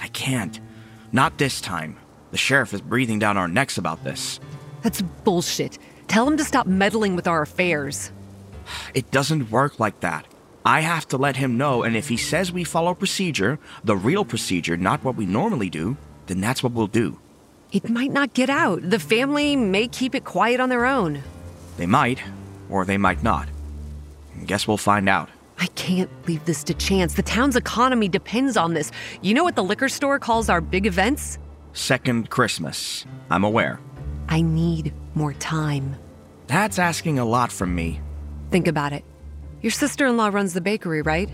I 0.00 0.08
can't. 0.08 0.58
Not 1.12 1.38
this 1.38 1.60
time. 1.60 1.96
The 2.32 2.36
sheriff 2.36 2.74
is 2.74 2.80
breathing 2.80 3.20
down 3.20 3.36
our 3.36 3.46
necks 3.46 3.78
about 3.78 4.02
this. 4.02 4.40
That's 4.82 5.00
bullshit. 5.22 5.78
Tell 6.08 6.26
him 6.26 6.36
to 6.36 6.44
stop 6.44 6.66
meddling 6.66 7.14
with 7.14 7.28
our 7.28 7.42
affairs. 7.42 8.10
It 8.94 9.08
doesn't 9.12 9.52
work 9.52 9.78
like 9.78 10.00
that. 10.00 10.26
I 10.64 10.80
have 10.80 11.06
to 11.08 11.18
let 11.18 11.36
him 11.36 11.58
know, 11.58 11.82
and 11.82 11.94
if 11.94 12.08
he 12.08 12.16
says 12.16 12.50
we 12.50 12.64
follow 12.64 12.94
procedure, 12.94 13.58
the 13.84 13.96
real 13.96 14.24
procedure, 14.24 14.78
not 14.78 15.04
what 15.04 15.14
we 15.14 15.26
normally 15.26 15.68
do, 15.68 15.96
then 16.26 16.40
that's 16.40 16.62
what 16.62 16.72
we'll 16.72 16.86
do. 16.86 17.18
It 17.70 17.90
might 17.90 18.12
not 18.12 18.32
get 18.32 18.48
out. 18.48 18.88
The 18.88 18.98
family 18.98 19.56
may 19.56 19.88
keep 19.88 20.14
it 20.14 20.24
quiet 20.24 20.60
on 20.60 20.70
their 20.70 20.86
own. 20.86 21.22
They 21.76 21.86
might, 21.86 22.22
or 22.70 22.84
they 22.84 22.96
might 22.96 23.22
not. 23.22 23.48
Guess 24.46 24.66
we'll 24.66 24.78
find 24.78 25.08
out. 25.08 25.28
I 25.58 25.66
can't 25.74 26.10
leave 26.26 26.44
this 26.46 26.64
to 26.64 26.74
chance. 26.74 27.14
The 27.14 27.22
town's 27.22 27.56
economy 27.56 28.08
depends 28.08 28.56
on 28.56 28.74
this. 28.74 28.90
You 29.22 29.34
know 29.34 29.44
what 29.44 29.56
the 29.56 29.64
liquor 29.64 29.88
store 29.88 30.18
calls 30.18 30.48
our 30.48 30.60
big 30.60 30.86
events? 30.86 31.38
Second 31.74 32.30
Christmas. 32.30 33.04
I'm 33.30 33.44
aware. 33.44 33.80
I 34.28 34.40
need 34.40 34.94
more 35.14 35.34
time. 35.34 35.96
That's 36.46 36.78
asking 36.78 37.18
a 37.18 37.24
lot 37.24 37.52
from 37.52 37.74
me. 37.74 38.00
Think 38.50 38.66
about 38.66 38.92
it. 38.92 39.04
Your 39.64 39.70
sister 39.70 40.04
in 40.04 40.18
law 40.18 40.28
runs 40.28 40.52
the 40.52 40.60
bakery, 40.60 41.00
right? 41.00 41.30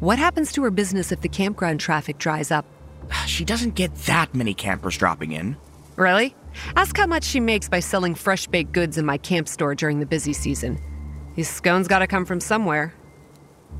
What 0.00 0.18
happens 0.18 0.50
to 0.54 0.64
her 0.64 0.70
business 0.72 1.12
if 1.12 1.20
the 1.20 1.28
campground 1.28 1.78
traffic 1.78 2.18
dries 2.18 2.50
up? 2.50 2.66
She 3.28 3.44
doesn't 3.44 3.76
get 3.76 3.94
that 4.06 4.34
many 4.34 4.52
campers 4.52 4.96
dropping 4.96 5.30
in. 5.30 5.56
Really? 5.94 6.34
Ask 6.74 6.96
how 6.96 7.06
much 7.06 7.22
she 7.22 7.38
makes 7.38 7.68
by 7.68 7.78
selling 7.78 8.16
fresh 8.16 8.48
baked 8.48 8.72
goods 8.72 8.98
in 8.98 9.06
my 9.06 9.16
camp 9.16 9.46
store 9.46 9.76
during 9.76 10.00
the 10.00 10.06
busy 10.06 10.32
season. 10.32 10.80
These 11.36 11.48
scones 11.48 11.86
gotta 11.86 12.08
come 12.08 12.24
from 12.26 12.40
somewhere. 12.40 12.94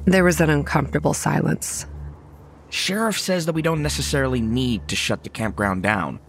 There 0.05 0.23
was 0.23 0.41
an 0.41 0.49
uncomfortable 0.49 1.13
silence. 1.13 1.85
Sheriff 2.71 3.19
says 3.19 3.47
that 3.47 3.55
we 3.57 3.63
don't 3.63 3.83
necessarily 3.83 4.41
need 4.41 4.87
to 4.87 4.95
shut 4.95 5.25
the 5.25 5.29
campground 5.29 5.83
down. 5.83 6.21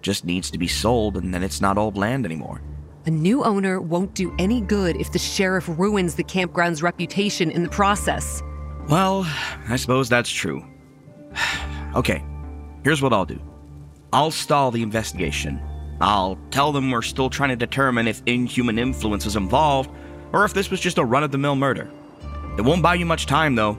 Just 0.00 0.24
needs 0.24 0.50
to 0.52 0.58
be 0.58 0.68
sold, 0.68 1.18
and 1.18 1.34
then 1.34 1.42
it's 1.42 1.60
not 1.60 1.76
old 1.76 1.98
land 1.98 2.24
anymore. 2.24 2.62
A 3.06 3.10
new 3.10 3.42
owner 3.44 3.80
won't 3.80 4.12
do 4.14 4.34
any 4.38 4.60
good 4.60 4.96
if 4.96 5.10
the 5.10 5.18
sheriff 5.18 5.66
ruins 5.78 6.14
the 6.14 6.24
campground's 6.24 6.82
reputation 6.82 7.50
in 7.50 7.62
the 7.62 7.68
process. 7.70 8.42
Well, 8.88 9.26
I 9.68 9.76
suppose 9.76 10.10
that's 10.10 10.28
true. 10.28 10.62
okay, 11.94 12.22
here's 12.84 13.00
what 13.00 13.14
I'll 13.14 13.24
do 13.24 13.40
I'll 14.12 14.30
stall 14.30 14.70
the 14.70 14.82
investigation. 14.82 15.62
I'll 16.02 16.38
tell 16.50 16.72
them 16.72 16.90
we're 16.90 17.00
still 17.00 17.30
trying 17.30 17.50
to 17.50 17.56
determine 17.56 18.06
if 18.06 18.22
inhuman 18.26 18.78
influence 18.78 19.24
is 19.24 19.36
involved 19.36 19.90
or 20.32 20.44
if 20.44 20.52
this 20.52 20.70
was 20.70 20.80
just 20.80 20.98
a 20.98 21.04
run 21.04 21.22
of 21.22 21.30
the 21.30 21.38
mill 21.38 21.56
murder. 21.56 21.90
It 22.58 22.62
won't 22.62 22.82
buy 22.82 22.94
you 22.94 23.06
much 23.06 23.26
time, 23.26 23.54
though. 23.54 23.78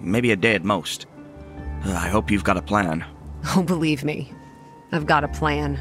Maybe 0.00 0.32
a 0.32 0.36
day 0.36 0.54
at 0.54 0.64
most. 0.64 1.06
I 1.84 2.08
hope 2.08 2.30
you've 2.30 2.44
got 2.44 2.56
a 2.56 2.62
plan. 2.62 3.04
Oh, 3.54 3.62
believe 3.62 4.02
me, 4.02 4.32
I've 4.90 5.06
got 5.06 5.22
a 5.22 5.28
plan. 5.28 5.80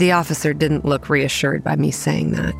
The 0.00 0.12
officer 0.12 0.54
didn't 0.54 0.86
look 0.86 1.10
reassured 1.10 1.62
by 1.62 1.76
me 1.76 1.90
saying 1.90 2.30
that. 2.30 2.54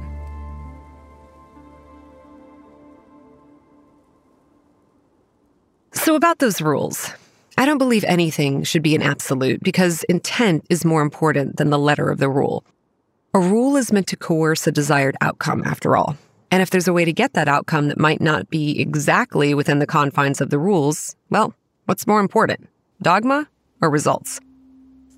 So, 5.94 6.16
about 6.16 6.40
those 6.40 6.60
rules, 6.60 7.10
I 7.56 7.64
don't 7.64 7.78
believe 7.78 8.04
anything 8.04 8.62
should 8.62 8.82
be 8.82 8.94
an 8.94 9.00
absolute 9.00 9.62
because 9.62 10.02
intent 10.02 10.66
is 10.68 10.84
more 10.84 11.00
important 11.00 11.56
than 11.56 11.70
the 11.70 11.78
letter 11.78 12.10
of 12.10 12.18
the 12.18 12.28
rule. 12.28 12.62
A 13.32 13.38
rule 13.38 13.78
is 13.78 13.90
meant 13.90 14.08
to 14.08 14.18
coerce 14.18 14.66
a 14.66 14.72
desired 14.72 15.16
outcome, 15.22 15.62
after 15.64 15.96
all. 15.96 16.18
And 16.50 16.60
if 16.60 16.68
there's 16.68 16.88
a 16.88 16.92
way 16.92 17.06
to 17.06 17.12
get 17.12 17.32
that 17.32 17.48
outcome 17.48 17.88
that 17.88 17.98
might 17.98 18.20
not 18.20 18.50
be 18.50 18.78
exactly 18.78 19.54
within 19.54 19.78
the 19.78 19.86
confines 19.86 20.42
of 20.42 20.50
the 20.50 20.58
rules, 20.58 21.16
well, 21.30 21.54
what's 21.86 22.06
more 22.06 22.20
important, 22.20 22.68
dogma 23.00 23.48
or 23.80 23.88
results? 23.88 24.40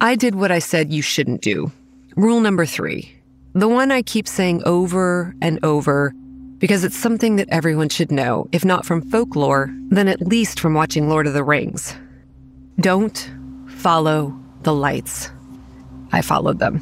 I 0.01 0.15
did 0.15 0.37
what 0.37 0.53
I 0.53 0.61
said 0.61 0.93
you 0.93 1.03
shouldn't 1.03 1.43
do. 1.43 1.73
Rule 2.17 2.41
number 2.41 2.67
three, 2.67 3.17
the 3.55 3.69
one 3.69 3.91
I 3.91 4.03
keep 4.03 4.29
saying 4.29 4.63
over 4.65 5.35
and 5.41 5.59
over 5.65 6.13
because 6.59 6.85
it's 6.85 6.97
something 6.97 7.37
that 7.37 7.49
everyone 7.51 7.89
should 7.89 8.13
know, 8.13 8.49
if 8.53 8.65
not 8.65 8.87
from 8.87 9.03
folklore, 9.11 9.75
then 9.89 10.07
at 10.07 10.21
least 10.21 10.61
from 10.61 10.75
watching 10.75 11.09
Lord 11.09 11.27
of 11.27 11.33
the 11.33 11.43
Rings. 11.43 11.97
Don't 12.79 13.31
follow 13.67 14.39
the 14.63 14.75
lights. 14.75 15.31
I 16.13 16.23
followed 16.23 16.61
them. 16.61 16.81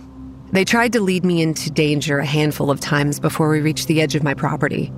They 0.53 0.65
tried 0.65 0.93
to 0.95 1.01
lead 1.01 1.25
me 1.25 1.41
into 1.41 1.71
danger 1.71 2.19
a 2.19 2.27
handful 2.27 2.71
of 2.71 2.81
times 2.81 3.21
before 3.21 3.49
we 3.49 3.61
reached 3.61 3.87
the 3.87 4.03
edge 4.03 4.17
of 4.17 4.25
my 4.25 4.35
property. 4.35 4.93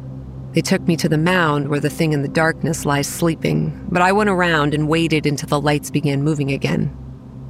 They 0.53 0.63
took 0.63 0.81
me 0.83 0.97
to 0.97 1.09
the 1.09 1.19
mound 1.19 1.69
where 1.69 1.79
the 1.79 1.91
thing 1.91 2.13
in 2.13 2.23
the 2.23 2.29
darkness 2.29 2.85
lies 2.85 3.07
sleeping, 3.07 3.87
but 3.91 4.03
I 4.03 4.13
went 4.13 4.31
around 4.31 4.75
and 4.75 4.89
waited 4.89 5.27
until 5.27 5.49
the 5.49 5.61
lights 5.61 5.91
began 5.91 6.25
moving 6.25 6.51
again, 6.51 6.91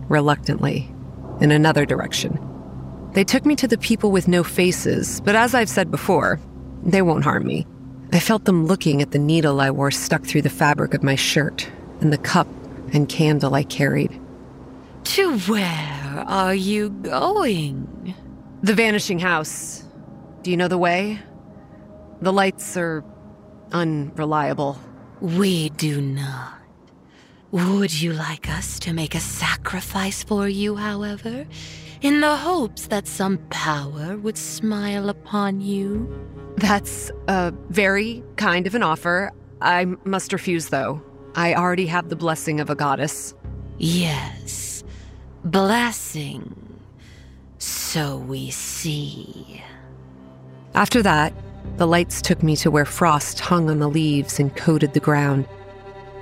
reluctantly, 0.09 0.93
in 1.41 1.51
another 1.51 1.87
direction. 1.87 2.52
They 3.13 3.25
took 3.25 3.45
me 3.45 3.57
to 3.57 3.69
the 3.69 3.79
people 3.79 4.11
with 4.11 4.27
no 4.27 4.43
faces, 4.43 5.21
but 5.21 5.35
as 5.35 5.55
I've 5.55 5.69
said 5.69 5.91
before, 5.91 6.41
they 6.83 7.03
won't 7.03 7.25
harm 7.25 7.47
me. 7.47 7.67
I 8.13 8.21
felt 8.21 8.45
them 8.45 8.67
looking 8.67 9.03
at 9.03 9.11
the 9.11 9.19
needle 9.19 9.61
I 9.61 9.71
wore 9.71 9.91
stuck 9.91 10.25
through 10.25 10.43
the 10.43 10.51
fabric 10.51 10.95
of 10.95 11.03
my 11.03 11.15
shirt 11.15 11.71
and 12.01 12.13
the 12.13 12.19
cup 12.19 12.47
and 12.93 13.09
candle 13.09 13.55
I 13.55 13.65
carried. 13.65 14.19
To 15.05 15.39
where 15.41 16.25
are 16.27 16.55
you 16.55 16.91
going? 16.91 18.15
The 18.63 18.75
vanishing 18.75 19.19
house. 19.19 19.85
Do 20.43 20.51
you 20.51 20.57
know 20.57 20.69
the 20.69 20.79
way? 20.79 21.19
The 22.21 22.33
lights 22.33 22.77
are 22.77 23.05
unreliable. 23.73 24.79
We 25.21 25.71
do 25.71 26.01
not. 26.01 26.55
Would 27.51 27.93
you 27.93 28.13
like 28.13 28.49
us 28.49 28.79
to 28.81 28.93
make 28.93 29.15
a 29.15 29.21
sacrifice 29.21 30.23
for 30.23 30.49
you, 30.49 30.77
however, 30.77 31.47
in 32.03 32.21
the 32.21 32.37
hopes 32.37 32.89
that 32.89 33.07
some 33.07 33.39
power 33.51 34.17
would 34.19 34.37
smile 34.37 35.09
upon 35.09 35.61
you? 35.61 36.13
That's 36.57 37.11
a 37.29 37.53
very 37.71 38.23
kind 38.37 38.67
of 38.67 38.75
an 38.75 38.83
offer. 38.83 39.33
I 39.61 39.87
must 40.05 40.33
refuse, 40.33 40.69
though. 40.69 41.01
I 41.35 41.55
already 41.55 41.87
have 41.87 42.09
the 42.09 42.17
blessing 42.17 42.61
of 42.61 42.69
a 42.69 42.75
goddess. 42.75 43.35
Yes, 43.79 44.85
blessing. 45.45 46.55
So 47.59 48.19
we 48.19 48.51
see. 48.51 49.63
After 50.75 51.03
that, 51.03 51.33
the 51.77 51.87
lights 51.87 52.21
took 52.21 52.43
me 52.43 52.57
to 52.57 52.71
where 52.71 52.85
frost 52.85 53.39
hung 53.41 53.71
on 53.71 53.79
the 53.79 53.89
leaves 53.89 54.41
and 54.41 54.55
coated 54.57 54.95
the 54.95 55.01
ground. 55.01 55.47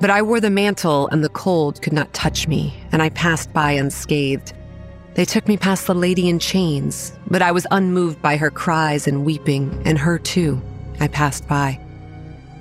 But 0.00 0.10
I 0.10 0.22
wore 0.22 0.40
the 0.40 0.50
mantle, 0.50 1.08
and 1.08 1.24
the 1.24 1.28
cold 1.30 1.82
could 1.82 1.92
not 1.92 2.12
touch 2.12 2.46
me, 2.46 2.74
and 2.92 3.02
I 3.02 3.08
passed 3.10 3.52
by 3.52 3.72
unscathed. 3.72 4.52
They 5.14 5.24
took 5.24 5.48
me 5.48 5.56
past 5.56 5.86
the 5.86 5.94
lady 5.94 6.28
in 6.28 6.38
chains, 6.38 7.12
but 7.28 7.42
I 7.42 7.52
was 7.52 7.66
unmoved 7.70 8.22
by 8.22 8.36
her 8.36 8.50
cries 8.50 9.06
and 9.06 9.24
weeping, 9.24 9.82
and 9.84 9.98
her 9.98 10.18
too. 10.18 10.60
I 11.00 11.08
passed 11.08 11.48
by. 11.48 11.80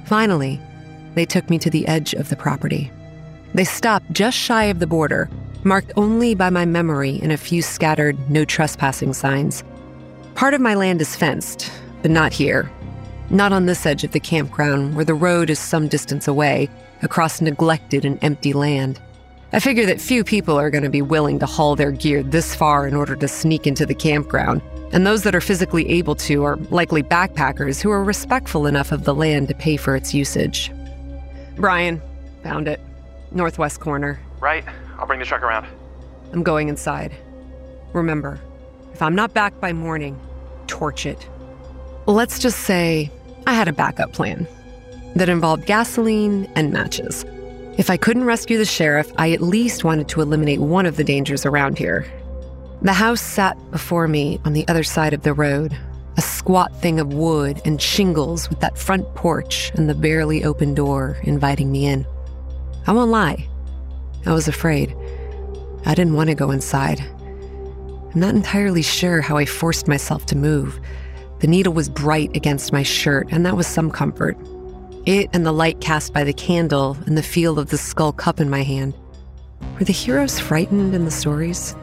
Finally, 0.05 0.59
they 1.15 1.25
took 1.25 1.49
me 1.49 1.59
to 1.59 1.69
the 1.69 1.87
edge 1.87 2.13
of 2.13 2.29
the 2.29 2.35
property. 2.35 2.91
They 3.53 3.65
stopped 3.65 4.11
just 4.11 4.37
shy 4.37 4.65
of 4.65 4.79
the 4.79 4.87
border, 4.87 5.29
marked 5.63 5.91
only 5.97 6.35
by 6.35 6.49
my 6.49 6.65
memory 6.65 7.19
and 7.21 7.31
a 7.31 7.37
few 7.37 7.61
scattered 7.61 8.29
no 8.29 8.45
trespassing 8.45 9.13
signs. 9.13 9.63
Part 10.35 10.53
of 10.53 10.61
my 10.61 10.73
land 10.73 11.01
is 11.01 11.15
fenced, 11.15 11.71
but 12.01 12.11
not 12.11 12.31
here. 12.31 12.71
Not 13.29 13.53
on 13.53 13.65
this 13.65 13.85
edge 13.85 14.03
of 14.03 14.11
the 14.11 14.19
campground, 14.19 14.95
where 14.95 15.05
the 15.05 15.13
road 15.13 15.49
is 15.49 15.59
some 15.59 15.87
distance 15.87 16.27
away, 16.27 16.69
across 17.03 17.41
neglected 17.41 18.05
and 18.05 18.17
empty 18.23 18.53
land. 18.53 18.99
I 19.51 19.59
figure 19.59 19.85
that 19.87 19.99
few 19.99 20.23
people 20.23 20.59
are 20.59 20.69
going 20.69 20.83
to 20.83 20.91
be 20.91 21.01
willing 21.01 21.39
to 21.39 21.47
haul 21.47 21.75
their 21.75 21.91
gear 21.91 22.21
this 22.21 22.53
far 22.53 22.87
in 22.87 22.93
order 22.93 23.15
to 23.15 23.27
sneak 23.27 23.65
into 23.65 23.83
the 23.83 23.95
campground, 23.95 24.61
and 24.91 25.07
those 25.07 25.23
that 25.23 25.33
are 25.33 25.41
physically 25.41 25.89
able 25.89 26.13
to 26.15 26.43
are 26.43 26.57
likely 26.69 27.01
backpackers 27.01 27.81
who 27.81 27.89
are 27.89 28.03
respectful 28.03 28.67
enough 28.67 28.91
of 28.91 29.05
the 29.05 29.15
land 29.15 29.47
to 29.47 29.55
pay 29.55 29.75
for 29.75 29.95
its 29.95 30.13
usage. 30.13 30.71
Bryan, 31.55 31.99
found 32.43 32.67
it. 32.67 32.79
Northwest 33.31 33.79
corner. 33.79 34.19
Right. 34.39 34.63
I'll 34.99 35.07
bring 35.07 35.19
the 35.19 35.25
truck 35.25 35.41
around. 35.41 35.65
I'm 36.31 36.43
going 36.43 36.69
inside. 36.69 37.15
Remember, 37.93 38.39
if 38.93 39.01
I'm 39.01 39.15
not 39.15 39.33
back 39.33 39.59
by 39.59 39.73
morning, 39.73 40.19
torch 40.67 41.07
it. 41.07 41.27
Let's 42.05 42.37
just 42.37 42.59
say 42.59 43.11
I 43.47 43.53
had 43.53 43.67
a 43.67 43.73
backup 43.73 44.13
plan 44.13 44.47
that 45.15 45.27
involved 45.27 45.65
gasoline 45.65 46.45
and 46.55 46.71
matches. 46.71 47.25
If 47.79 47.89
I 47.89 47.95
couldn't 47.95 48.25
rescue 48.25 48.57
the 48.57 48.65
sheriff, 48.65 49.09
I 49.17 49.31
at 49.31 49.39
least 49.39 49.85
wanted 49.85 50.09
to 50.09 50.19
eliminate 50.19 50.59
one 50.59 50.85
of 50.85 50.97
the 50.97 51.03
dangers 51.05 51.45
around 51.45 51.77
here. 51.77 52.05
The 52.81 52.91
house 52.91 53.21
sat 53.21 53.57
before 53.71 54.05
me 54.05 54.37
on 54.43 54.51
the 54.51 54.67
other 54.67 54.83
side 54.83 55.13
of 55.13 55.23
the 55.23 55.33
road, 55.33 55.77
a 56.17 56.21
squat 56.21 56.75
thing 56.81 56.99
of 56.99 57.13
wood 57.13 57.61
and 57.63 57.81
shingles 57.81 58.49
with 58.49 58.59
that 58.59 58.77
front 58.77 59.05
porch 59.15 59.71
and 59.75 59.89
the 59.89 59.95
barely 59.95 60.43
open 60.43 60.73
door 60.73 61.19
inviting 61.23 61.71
me 61.71 61.85
in. 61.85 62.05
I 62.85 62.91
won't 62.91 63.11
lie, 63.11 63.47
I 64.25 64.33
was 64.33 64.49
afraid. 64.49 64.93
I 65.85 65.95
didn't 65.95 66.15
want 66.15 66.27
to 66.27 66.35
go 66.35 66.51
inside. 66.51 66.99
I'm 66.99 68.19
not 68.19 68.35
entirely 68.35 68.81
sure 68.81 69.21
how 69.21 69.37
I 69.37 69.45
forced 69.45 69.87
myself 69.87 70.25
to 70.25 70.35
move. 70.35 70.81
The 71.39 71.47
needle 71.47 71.71
was 71.71 71.87
bright 71.87 72.35
against 72.35 72.73
my 72.73 72.83
shirt, 72.83 73.29
and 73.31 73.45
that 73.45 73.55
was 73.55 73.67
some 73.67 73.89
comfort. 73.89 74.37
It 75.09 75.31
and 75.33 75.43
the 75.43 75.51
light 75.51 75.81
cast 75.81 76.13
by 76.13 76.23
the 76.23 76.33
candle 76.33 76.95
and 77.07 77.17
the 77.17 77.23
feel 77.23 77.57
of 77.57 77.71
the 77.71 77.79
skull 77.79 78.13
cup 78.13 78.39
in 78.39 78.47
my 78.47 78.61
hand. 78.61 78.93
Were 79.73 79.83
the 79.83 79.91
heroes 79.91 80.39
frightened 80.39 80.93
in 80.93 81.03
the 81.03 81.09
stories? 81.09 81.75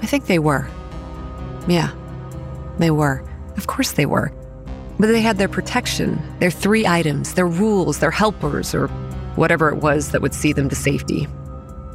I 0.00 0.06
think 0.06 0.24
they 0.24 0.38
were. 0.38 0.66
Yeah, 1.68 1.92
they 2.78 2.90
were. 2.90 3.22
Of 3.58 3.66
course 3.66 3.92
they 3.92 4.06
were. 4.06 4.32
But 4.98 5.08
they 5.08 5.20
had 5.20 5.36
their 5.36 5.46
protection, 5.46 6.18
their 6.38 6.50
three 6.50 6.86
items, 6.86 7.34
their 7.34 7.46
rules, 7.46 7.98
their 7.98 8.10
helpers, 8.10 8.74
or 8.74 8.86
whatever 9.36 9.68
it 9.68 9.82
was 9.82 10.12
that 10.12 10.22
would 10.22 10.32
see 10.32 10.54
them 10.54 10.70
to 10.70 10.74
safety. 10.74 11.28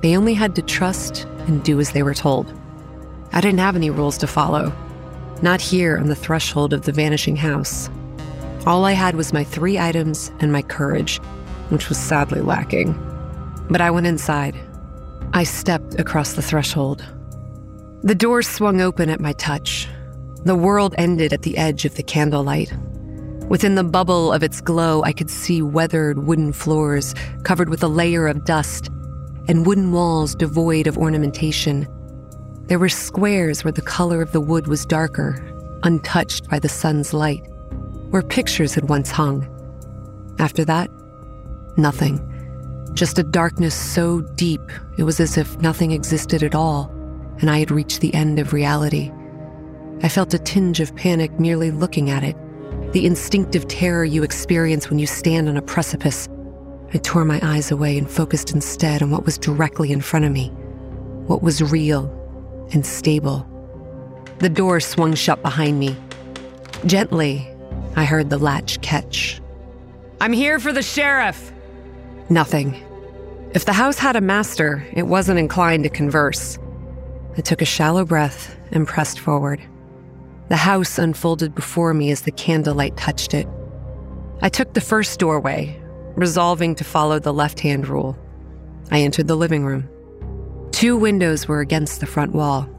They 0.04 0.16
only 0.16 0.36
had 0.36 0.54
to 0.54 0.62
trust 0.62 1.26
and 1.48 1.64
do 1.64 1.80
as 1.80 1.94
they 1.94 2.04
were 2.04 2.14
told. 2.14 2.54
I 3.34 3.42
didn't 3.42 3.58
have 3.62 3.76
any 3.76 3.90
rules 3.90 4.20
to 4.20 4.28
follow. 4.28 4.72
Not 5.42 5.62
here 5.62 5.98
on 5.98 6.10
the 6.10 6.16
threshold 6.16 6.74
of 6.74 6.84
the 6.84 6.92
vanishing 6.92 7.38
house. 7.38 7.90
All 8.66 8.86
I 8.86 8.92
had 8.92 9.16
was 9.16 9.34
my 9.34 9.44
three 9.44 9.80
items 9.80 10.32
and 10.40 10.52
my 10.52 10.62
courage, 10.62 11.18
which 11.70 11.90
was 11.90 11.98
sadly 11.98 12.42
lacking. 12.42 12.94
But 13.70 13.82
I 13.82 13.92
went 13.92 14.08
inside. 14.08 14.56
I 15.34 15.44
stepped 15.44 16.00
across 16.00 16.34
the 16.34 16.42
threshold. 16.42 17.06
The 18.04 18.16
door 18.16 18.42
swung 18.42 18.82
open 18.82 19.10
at 19.10 19.20
my 19.20 19.34
touch. 19.34 19.88
The 20.44 20.56
world 20.56 20.96
ended 20.98 21.34
at 21.34 21.44
the 21.44 21.58
edge 21.58 21.86
of 21.86 21.96
the 21.96 22.04
candlelight. 22.04 22.74
Within 23.50 23.76
the 23.76 23.84
bubble 23.84 24.32
of 24.32 24.44
its 24.44 24.62
glow, 24.62 25.04
I 25.04 25.12
could 25.12 25.30
see 25.30 25.62
weathered 25.62 26.26
wooden 26.26 26.54
floors 26.54 27.16
covered 27.44 27.70
with 27.70 27.82
a 27.84 27.88
layer 27.88 28.28
of 28.28 28.46
dust 28.46 28.90
and 29.48 29.66
wooden 29.66 29.92
walls 29.92 30.36
devoid 30.36 30.86
of 30.86 30.98
ornamentation. 30.98 31.88
There 32.68 32.78
were 32.78 32.90
squares 32.90 33.64
where 33.64 33.72
the 33.72 33.82
color 33.82 34.22
of 34.22 34.32
the 34.32 34.42
wood 34.42 34.68
was 34.68 34.86
darker, 34.86 35.44
untouched 35.84 36.48
by 36.50 36.60
the 36.60 36.70
sun's 36.70 37.14
light, 37.14 37.44
where 38.10 38.22
pictures 38.22 38.74
had 38.74 38.90
once 38.90 39.12
hung. 39.12 39.48
After 40.40 40.66
that, 40.66 40.90
nothing. 41.78 42.26
Just 42.94 43.20
a 43.20 43.24
darkness 43.24 43.76
so 43.76 44.22
deep 44.36 44.62
it 44.98 45.04
was 45.04 45.20
as 45.20 45.38
if 45.38 45.58
nothing 45.62 45.92
existed 45.92 46.44
at 46.44 46.56
all, 46.56 46.92
and 47.40 47.50
I 47.50 47.60
had 47.60 47.72
reached 47.72 48.02
the 48.02 48.14
end 48.14 48.40
of 48.40 48.54
reality. 48.54 49.12
I 50.02 50.10
felt 50.10 50.34
a 50.34 50.40
tinge 50.40 50.80
of 50.80 50.96
panic 50.96 51.40
merely 51.40 51.72
looking 51.72 52.10
at 52.10 52.24
it, 52.24 52.36
the 52.94 53.06
instinctive 53.06 53.68
terror 53.68 54.06
you 54.06 54.24
experience 54.24 54.90
when 54.90 54.98
you 54.98 55.06
stand 55.06 55.48
on 55.48 55.58
a 55.58 55.62
precipice. 55.62 56.28
I 56.94 56.98
tore 56.98 57.26
my 57.26 57.40
eyes 57.44 57.70
away 57.70 57.98
and 57.98 58.10
focused 58.10 58.52
instead 58.52 59.04
on 59.04 59.12
what 59.12 59.26
was 59.26 59.38
directly 59.38 59.92
in 59.92 60.02
front 60.02 60.26
of 60.26 60.32
me, 60.32 60.48
what 61.28 61.44
was 61.44 61.62
real 61.62 62.16
and 62.74 62.86
stable. 62.86 63.46
The 64.40 64.50
door 64.50 64.80
swung 64.80 65.14
shut 65.14 65.42
behind 65.42 65.80
me. 65.80 65.96
Gently, 66.86 67.48
I 68.00 68.06
heard 68.06 68.30
the 68.30 68.38
latch 68.38 68.80
catch. 68.80 69.42
I'm 70.22 70.32
here 70.32 70.58
for 70.58 70.72
the 70.72 70.82
sheriff! 70.82 71.52
Nothing. 72.30 72.82
If 73.54 73.66
the 73.66 73.74
house 73.74 74.00
had 74.00 74.16
a 74.16 74.22
master, 74.22 74.88
it 74.94 75.04
wasn't 75.04 75.38
inclined 75.38 75.84
to 75.84 75.90
converse. 75.90 76.58
I 77.38 77.42
took 77.42 77.62
a 77.62 77.66
shallow 77.66 78.06
breath 78.06 78.56
and 78.72 78.88
pressed 78.88 79.20
forward. 79.20 79.62
The 80.48 80.56
house 80.56 80.98
unfolded 80.98 81.54
before 81.54 81.94
me 81.94 82.10
as 82.10 82.22
the 82.22 82.32
candlelight 82.32 82.96
touched 82.96 83.34
it. 83.34 83.50
I 84.42 84.48
took 84.48 84.74
the 84.74 84.80
first 84.80 85.20
doorway, 85.20 85.78
resolving 86.16 86.76
to 86.76 86.86
follow 86.86 87.20
the 87.20 87.34
left 87.34 87.60
hand 87.60 87.90
rule. 87.90 88.18
I 88.92 89.02
entered 89.02 89.28
the 89.28 89.36
living 89.36 89.66
room. 89.66 89.90
Two 90.72 90.96
windows 90.96 91.50
were 91.50 91.60
against 91.60 92.00
the 92.00 92.08
front 92.08 92.32
wall, 92.32 92.70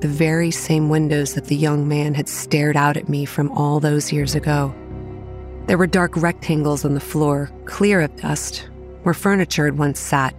the 0.00 0.08
very 0.08 0.50
same 0.50 0.88
windows 0.88 1.34
that 1.34 1.46
the 1.46 1.56
young 1.56 1.88
man 1.88 2.14
had 2.14 2.28
stared 2.28 2.76
out 2.76 2.96
at 2.96 3.08
me 3.08 3.24
from 3.24 3.50
all 3.52 3.80
those 3.80 4.12
years 4.12 4.34
ago. 4.34 4.74
There 5.66 5.78
were 5.78 5.86
dark 5.86 6.16
rectangles 6.16 6.84
on 6.84 6.94
the 6.94 7.00
floor, 7.00 7.50
clear 7.64 8.00
of 8.00 8.16
dust, 8.16 8.68
where 9.02 9.14
furniture 9.14 9.66
had 9.66 9.76
once 9.76 10.00
sat. 10.00 10.34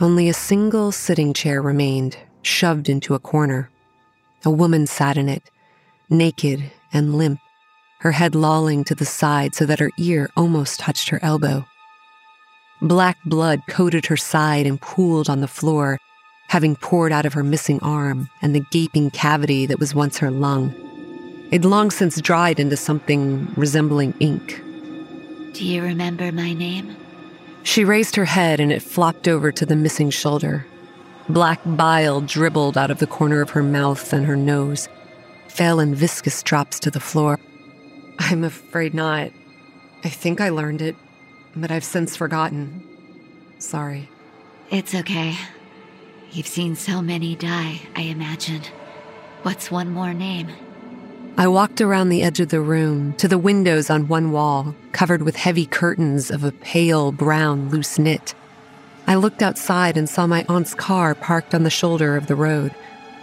Only 0.00 0.28
a 0.28 0.34
single 0.34 0.90
sitting 0.90 1.32
chair 1.32 1.62
remained, 1.62 2.16
shoved 2.42 2.88
into 2.88 3.14
a 3.14 3.18
corner. 3.20 3.70
A 4.44 4.50
woman 4.50 4.86
sat 4.86 5.16
in 5.16 5.28
it, 5.28 5.50
naked 6.10 6.64
and 6.92 7.14
limp, 7.14 7.38
her 8.00 8.12
head 8.12 8.34
lolling 8.34 8.84
to 8.84 8.94
the 8.94 9.06
side 9.06 9.54
so 9.54 9.64
that 9.66 9.78
her 9.78 9.90
ear 9.98 10.28
almost 10.36 10.80
touched 10.80 11.08
her 11.08 11.20
elbow. 11.22 11.64
Black 12.82 13.16
blood 13.24 13.62
coated 13.68 14.06
her 14.06 14.16
side 14.16 14.66
and 14.66 14.80
pooled 14.80 15.30
on 15.30 15.40
the 15.40 15.48
floor, 15.48 15.98
having 16.54 16.76
poured 16.76 17.10
out 17.10 17.26
of 17.26 17.32
her 17.32 17.42
missing 17.42 17.80
arm 17.82 18.30
and 18.40 18.54
the 18.54 18.64
gaping 18.70 19.10
cavity 19.10 19.66
that 19.66 19.80
was 19.80 19.92
once 19.92 20.18
her 20.18 20.30
lung. 20.30 20.72
It'd 21.50 21.64
long 21.64 21.90
since 21.90 22.20
dried 22.20 22.60
into 22.60 22.76
something 22.76 23.52
resembling 23.56 24.14
ink. 24.20 24.62
Do 25.52 25.64
you 25.66 25.82
remember 25.82 26.30
my 26.30 26.52
name? 26.52 26.94
She 27.64 27.84
raised 27.84 28.14
her 28.14 28.24
head 28.24 28.60
and 28.60 28.70
it 28.70 28.84
flopped 28.84 29.26
over 29.26 29.50
to 29.50 29.66
the 29.66 29.74
missing 29.74 30.10
shoulder. 30.10 30.64
Black 31.28 31.58
bile 31.66 32.20
dribbled 32.20 32.78
out 32.78 32.92
of 32.92 33.00
the 33.00 33.08
corner 33.08 33.40
of 33.40 33.50
her 33.50 33.64
mouth 33.64 34.12
and 34.12 34.24
her 34.24 34.36
nose, 34.36 34.88
fell 35.48 35.80
in 35.80 35.92
viscous 35.92 36.40
drops 36.44 36.78
to 36.78 36.90
the 36.92 37.00
floor. 37.00 37.36
I'm 38.20 38.44
afraid 38.44 38.94
not. 38.94 39.32
I 40.04 40.08
think 40.08 40.40
I 40.40 40.50
learned 40.50 40.82
it, 40.82 40.94
but 41.56 41.72
I've 41.72 41.82
since 41.82 42.14
forgotten. 42.14 42.80
Sorry. 43.58 44.08
It's 44.70 44.94
okay. 44.94 45.34
You've 46.34 46.48
seen 46.48 46.74
so 46.74 47.00
many 47.00 47.36
die, 47.36 47.80
I 47.94 48.02
imagine. 48.02 48.62
What's 49.44 49.70
one 49.70 49.90
more 49.90 50.12
name? 50.12 50.48
I 51.36 51.46
walked 51.46 51.80
around 51.80 52.08
the 52.08 52.24
edge 52.24 52.40
of 52.40 52.48
the 52.48 52.60
room 52.60 53.12
to 53.18 53.28
the 53.28 53.38
windows 53.38 53.88
on 53.88 54.08
one 54.08 54.32
wall, 54.32 54.74
covered 54.90 55.22
with 55.22 55.36
heavy 55.36 55.64
curtains 55.64 56.32
of 56.32 56.42
a 56.42 56.50
pale 56.50 57.12
brown 57.12 57.68
loose 57.68 58.00
knit. 58.00 58.34
I 59.06 59.14
looked 59.14 59.42
outside 59.42 59.96
and 59.96 60.08
saw 60.08 60.26
my 60.26 60.44
aunt's 60.48 60.74
car 60.74 61.14
parked 61.14 61.54
on 61.54 61.62
the 61.62 61.70
shoulder 61.70 62.16
of 62.16 62.26
the 62.26 62.34
road, 62.34 62.74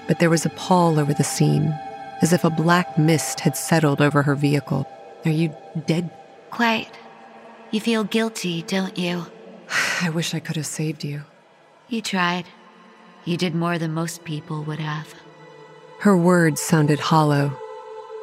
but 0.08 0.20
there 0.20 0.30
was 0.30 0.46
a 0.46 0.50
pall 0.52 0.98
over 0.98 1.14
the 1.14 1.26
scene, 1.26 1.78
as 2.22 2.32
if 2.32 2.46
a 2.46 2.50
black 2.50 2.98
mist 2.98 3.42
had 3.42 3.58
settled 3.58 4.00
over 4.00 4.22
her 4.24 4.36
vehicle. 4.36 4.88
Are 5.26 5.32
you 5.32 5.54
dead? 5.86 6.10
Quite. 6.50 6.98
You 7.72 7.82
feel 7.82 8.06
guilty, 8.06 8.62
don't 8.62 8.98
you? 8.98 9.26
I 10.02 10.10
wish 10.12 10.34
I 10.34 10.40
could 10.40 10.56
have 10.56 10.66
saved 10.66 11.04
you. 11.04 11.24
You 11.90 12.02
tried. 12.02 12.46
You 13.26 13.38
did 13.38 13.54
more 13.54 13.78
than 13.78 13.94
most 13.94 14.24
people 14.24 14.64
would 14.64 14.80
have. 14.80 15.14
Her 16.00 16.18
words 16.18 16.60
sounded 16.60 17.00
hollow. 17.00 17.56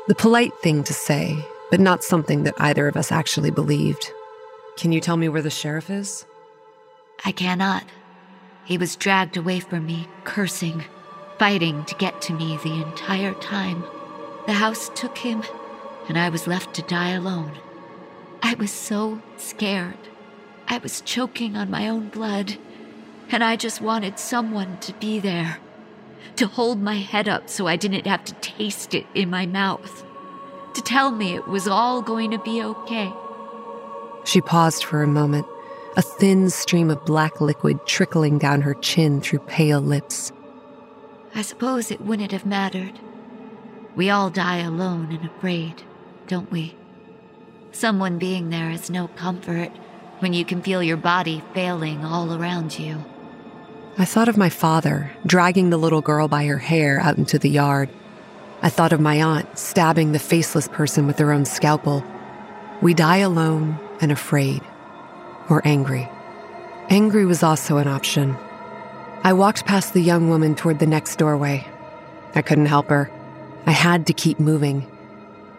The 0.08 0.14
polite 0.14 0.52
thing 0.62 0.82
to 0.84 0.92
say, 0.92 1.44
but 1.70 1.80
not 1.80 2.02
something 2.02 2.42
that 2.44 2.60
either 2.60 2.88
of 2.88 2.96
us 2.96 3.12
actually 3.12 3.50
believed. 3.50 4.12
Can 4.76 4.90
you 4.90 5.00
tell 5.00 5.16
me 5.16 5.28
where 5.28 5.42
the 5.42 5.50
sheriff 5.50 5.90
is? 5.90 6.26
I 7.24 7.32
cannot. 7.32 7.84
He 8.64 8.78
was 8.78 8.96
dragged 8.96 9.36
away 9.36 9.60
from 9.60 9.86
me, 9.86 10.08
cursing, 10.24 10.84
fighting 11.38 11.84
to 11.84 11.94
get 11.94 12.20
to 12.22 12.32
me 12.32 12.58
the 12.58 12.82
entire 12.82 13.34
time. 13.34 13.84
The 14.46 14.54
house 14.54 14.90
took 14.94 15.18
him, 15.18 15.42
and 16.08 16.18
I 16.18 16.28
was 16.28 16.46
left 16.46 16.74
to 16.74 16.82
die 16.82 17.10
alone. 17.10 17.52
I 18.42 18.54
was 18.54 18.70
so 18.70 19.20
scared. 19.36 19.98
I 20.66 20.78
was 20.78 21.00
choking 21.00 21.56
on 21.56 21.70
my 21.70 21.88
own 21.88 22.08
blood, 22.08 22.58
and 23.30 23.44
I 23.44 23.56
just 23.56 23.80
wanted 23.80 24.18
someone 24.18 24.78
to 24.80 24.92
be 24.94 25.18
there, 25.18 25.58
to 26.36 26.46
hold 26.46 26.80
my 26.80 26.96
head 26.96 27.28
up 27.28 27.48
so 27.48 27.66
I 27.66 27.76
didn't 27.76 28.06
have 28.06 28.24
to 28.24 28.34
taste 28.34 28.94
it 28.94 29.06
in 29.14 29.30
my 29.30 29.46
mouth, 29.46 30.04
to 30.74 30.82
tell 30.82 31.10
me 31.10 31.34
it 31.34 31.48
was 31.48 31.68
all 31.68 32.02
going 32.02 32.30
to 32.30 32.38
be 32.38 32.62
okay. 32.62 33.12
She 34.24 34.40
paused 34.40 34.84
for 34.84 35.02
a 35.02 35.06
moment, 35.06 35.46
a 35.96 36.02
thin 36.02 36.50
stream 36.50 36.90
of 36.90 37.04
black 37.04 37.40
liquid 37.40 37.86
trickling 37.86 38.38
down 38.38 38.62
her 38.62 38.74
chin 38.74 39.20
through 39.20 39.40
pale 39.40 39.80
lips. 39.80 40.32
I 41.34 41.42
suppose 41.42 41.90
it 41.90 42.00
wouldn't 42.00 42.32
have 42.32 42.46
mattered. 42.46 42.98
We 43.94 44.10
all 44.10 44.30
die 44.30 44.58
alone 44.58 45.12
and 45.12 45.28
afraid, 45.28 45.82
don't 46.26 46.50
we? 46.50 46.76
Someone 47.72 48.18
being 48.18 48.50
there 48.50 48.70
is 48.70 48.90
no 48.90 49.08
comfort 49.08 49.70
when 50.20 50.32
you 50.32 50.44
can 50.44 50.62
feel 50.62 50.82
your 50.82 50.96
body 50.96 51.42
failing 51.54 52.04
all 52.04 52.34
around 52.34 52.78
you. 52.78 53.04
I 54.00 54.04
thought 54.04 54.28
of 54.28 54.36
my 54.36 54.48
father 54.48 55.10
dragging 55.26 55.70
the 55.70 55.76
little 55.76 56.02
girl 56.02 56.28
by 56.28 56.46
her 56.46 56.58
hair 56.58 57.00
out 57.00 57.18
into 57.18 57.36
the 57.36 57.50
yard. 57.50 57.90
I 58.62 58.68
thought 58.68 58.92
of 58.92 59.00
my 59.00 59.20
aunt 59.20 59.58
stabbing 59.58 60.12
the 60.12 60.20
faceless 60.20 60.68
person 60.68 61.08
with 61.08 61.18
her 61.18 61.32
own 61.32 61.44
scalpel. 61.44 62.04
We 62.80 62.94
die 62.94 63.16
alone 63.16 63.76
and 64.00 64.12
afraid, 64.12 64.62
or 65.50 65.66
angry. 65.66 66.08
Angry 66.88 67.26
was 67.26 67.42
also 67.42 67.78
an 67.78 67.88
option. 67.88 68.36
I 69.24 69.32
walked 69.32 69.66
past 69.66 69.94
the 69.94 70.00
young 70.00 70.28
woman 70.28 70.54
toward 70.54 70.78
the 70.78 70.86
next 70.86 71.16
doorway. 71.16 71.66
I 72.36 72.42
couldn't 72.42 72.66
help 72.66 72.86
her. 72.90 73.10
I 73.66 73.72
had 73.72 74.06
to 74.06 74.12
keep 74.12 74.38
moving. 74.38 74.86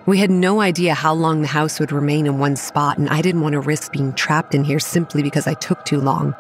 We 0.06 0.18
had 0.18 0.32
no 0.32 0.62
idea 0.62 0.94
how 0.94 1.14
long 1.14 1.42
the 1.42 1.48
house 1.50 1.78
would 1.78 1.92
remain 1.92 2.26
in 2.26 2.40
one 2.40 2.56
spot, 2.56 3.00
and 3.00 3.10
I 3.10 3.22
didn't 3.22 3.42
want 3.42 3.54
to 3.54 3.60
risk 3.60 3.92
being 3.92 4.14
trapped 4.14 4.56
in 4.56 4.64
here 4.64 4.80
simply 4.80 5.24
because 5.24 5.46
I 5.46 5.56
took 5.56 5.84
too 5.84 6.00
long. 6.00 6.34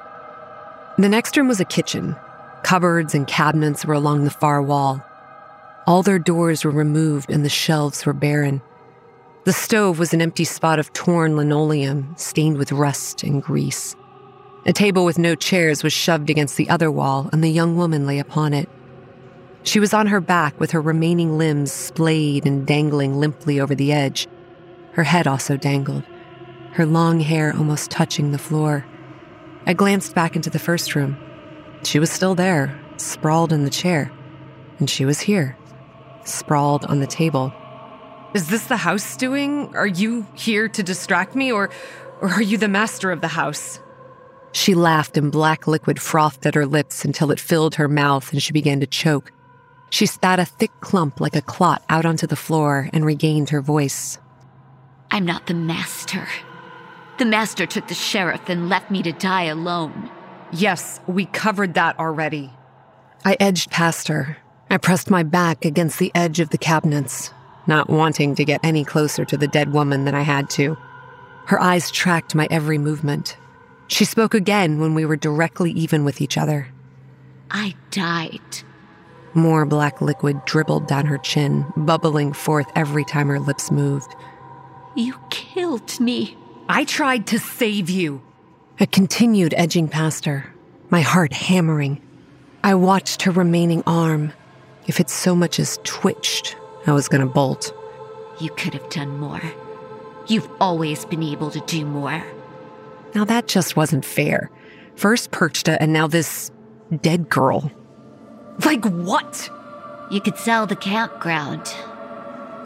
The 0.99 1.07
next 1.07 1.37
room 1.37 1.47
was 1.47 1.61
a 1.61 1.65
kitchen. 1.65 2.17
Cupboards 2.63 3.15
and 3.15 3.25
cabinets 3.25 3.85
were 3.85 3.93
along 3.93 4.25
the 4.25 4.29
far 4.29 4.61
wall. 4.61 5.01
All 5.87 6.03
their 6.03 6.19
doors 6.19 6.65
were 6.65 6.71
removed 6.71 7.31
and 7.31 7.45
the 7.45 7.49
shelves 7.49 8.05
were 8.05 8.11
barren. 8.11 8.61
The 9.45 9.53
stove 9.53 9.97
was 9.97 10.13
an 10.13 10.21
empty 10.21 10.43
spot 10.43 10.77
of 10.77 10.91
torn 10.91 11.37
linoleum, 11.37 12.13
stained 12.17 12.57
with 12.57 12.73
rust 12.73 13.23
and 13.23 13.41
grease. 13.41 13.95
A 14.65 14.73
table 14.73 15.05
with 15.05 15.17
no 15.17 15.35
chairs 15.35 15.83
was 15.83 15.93
shoved 15.93 16.29
against 16.29 16.57
the 16.57 16.69
other 16.69 16.91
wall, 16.91 17.29
and 17.31 17.41
the 17.41 17.49
young 17.49 17.77
woman 17.77 18.05
lay 18.05 18.19
upon 18.19 18.53
it. 18.53 18.67
She 19.63 19.79
was 19.79 19.93
on 19.93 20.07
her 20.07 20.19
back 20.19 20.59
with 20.59 20.71
her 20.71 20.81
remaining 20.81 21.37
limbs 21.37 21.71
splayed 21.71 22.45
and 22.45 22.67
dangling 22.67 23.21
limply 23.21 23.57
over 23.57 23.73
the 23.73 23.93
edge. 23.93 24.27
Her 24.91 25.03
head 25.03 25.27
also 25.27 25.55
dangled, 25.55 26.03
her 26.73 26.85
long 26.85 27.21
hair 27.21 27.55
almost 27.55 27.89
touching 27.89 28.33
the 28.33 28.37
floor. 28.37 28.85
I 29.65 29.73
glanced 29.73 30.15
back 30.15 30.35
into 30.35 30.49
the 30.49 30.59
first 30.59 30.95
room. 30.95 31.17
She 31.83 31.99
was 31.99 32.11
still 32.11 32.35
there, 32.35 32.79
sprawled 32.97 33.53
in 33.53 33.63
the 33.63 33.69
chair. 33.69 34.11
And 34.79 34.89
she 34.89 35.05
was 35.05 35.19
here, 35.19 35.57
sprawled 36.23 36.85
on 36.85 36.99
the 36.99 37.07
table. 37.07 37.53
Is 38.33 38.49
this 38.49 38.65
the 38.65 38.77
house 38.77 39.17
doing? 39.17 39.75
Are 39.75 39.87
you 39.87 40.25
here 40.33 40.69
to 40.69 40.83
distract 40.83 41.35
me, 41.35 41.51
or, 41.51 41.69
or 42.21 42.29
are 42.29 42.41
you 42.41 42.57
the 42.57 42.67
master 42.67 43.11
of 43.11 43.21
the 43.21 43.27
house? 43.27 43.79
She 44.51 44.75
laughed, 44.75 45.17
and 45.17 45.31
black 45.31 45.67
liquid 45.67 46.01
frothed 46.01 46.45
at 46.45 46.55
her 46.55 46.65
lips 46.65 47.05
until 47.05 47.31
it 47.31 47.39
filled 47.39 47.75
her 47.75 47.87
mouth 47.87 48.31
and 48.31 48.41
she 48.41 48.51
began 48.51 48.79
to 48.79 48.87
choke. 48.87 49.31
She 49.91 50.05
spat 50.05 50.39
a 50.39 50.45
thick 50.45 50.71
clump 50.81 51.19
like 51.19 51.35
a 51.35 51.41
clot 51.41 51.83
out 51.89 52.05
onto 52.05 52.27
the 52.27 52.35
floor 52.35 52.89
and 52.93 53.05
regained 53.05 53.49
her 53.49 53.61
voice. 53.61 54.19
I'm 55.11 55.25
not 55.25 55.47
the 55.47 55.53
master. 55.55 56.27
The 57.19 57.25
master 57.25 57.65
took 57.65 57.89
the 57.89 57.93
sheriff 57.93 58.47
and 58.47 58.69
left 58.69 58.89
me 58.89 59.03
to 59.03 59.11
die 59.11 59.43
alone. 59.43 60.09
Yes, 60.53 61.01
we 61.05 61.25
covered 61.25 61.73
that 61.73 61.99
already. 61.99 62.49
I 63.25 63.35
edged 63.41 63.71
past 63.71 64.07
her. 64.07 64.37
I 64.69 64.77
pressed 64.77 65.09
my 65.09 65.23
back 65.23 65.65
against 65.65 65.99
the 65.99 66.13
edge 66.15 66.39
of 66.39 66.51
the 66.51 66.57
cabinets, 66.57 67.33
not 67.67 67.89
wanting 67.89 68.35
to 68.35 68.45
get 68.45 68.61
any 68.63 68.85
closer 68.85 69.25
to 69.25 69.35
the 69.35 69.49
dead 69.49 69.73
woman 69.73 70.05
than 70.05 70.15
I 70.15 70.21
had 70.21 70.49
to. 70.51 70.77
Her 71.47 71.59
eyes 71.59 71.91
tracked 71.91 72.35
my 72.35 72.47
every 72.49 72.77
movement. 72.77 73.35
She 73.87 74.05
spoke 74.05 74.33
again 74.33 74.79
when 74.79 74.93
we 74.93 75.03
were 75.03 75.17
directly 75.17 75.71
even 75.71 76.05
with 76.05 76.21
each 76.21 76.37
other. 76.37 76.69
I 77.51 77.75
died. 77.91 78.63
More 79.33 79.65
black 79.65 79.99
liquid 79.99 80.45
dribbled 80.45 80.87
down 80.87 81.05
her 81.07 81.17
chin, 81.17 81.65
bubbling 81.75 82.31
forth 82.31 82.67
every 82.77 83.03
time 83.03 83.27
her 83.27 83.41
lips 83.41 83.71
moved. 83.71 84.15
You 84.95 85.15
killed 85.29 85.99
me. 85.99 86.37
I 86.71 86.83
tried 86.83 87.25
to 87.27 87.39
save 87.39 87.89
you. 87.89 88.21
I 88.79 88.85
continued 88.85 89.55
edging 89.57 89.87
past 89.87 90.25
her, 90.25 90.53
my 90.91 91.01
heart 91.01 91.33
hammering. 91.33 91.99
I 92.63 92.75
watched 92.75 93.23
her 93.23 93.31
remaining 93.31 93.81
arm. 93.87 94.33
If 94.85 94.99
it 94.99 95.09
so 95.09 95.35
much 95.35 95.59
as 95.59 95.79
twitched, 95.83 96.55
I 96.85 96.91
was 96.91 97.07
going 97.07 97.21
to 97.21 97.33
bolt. 97.33 97.73
You 98.39 98.51
could 98.51 98.75
have 98.75 98.87
done 98.91 99.17
more. 99.17 99.41
You've 100.27 100.47
always 100.61 101.05
been 101.05 101.23
able 101.23 101.49
to 101.49 101.59
do 101.61 101.85
more. 101.85 102.23
Now 103.15 103.25
that 103.25 103.47
just 103.47 103.75
wasn't 103.75 104.05
fair. 104.05 104.51
First 104.95 105.31
Perchta 105.31 105.75
and 105.79 105.91
now 105.91 106.05
this 106.05 106.51
dead 107.01 107.29
girl. 107.29 107.71
Like 108.63 108.85
what? 108.85 109.49
You 110.11 110.21
could 110.21 110.37
sell 110.37 110.67
the 110.67 110.75
campground. 110.75 111.73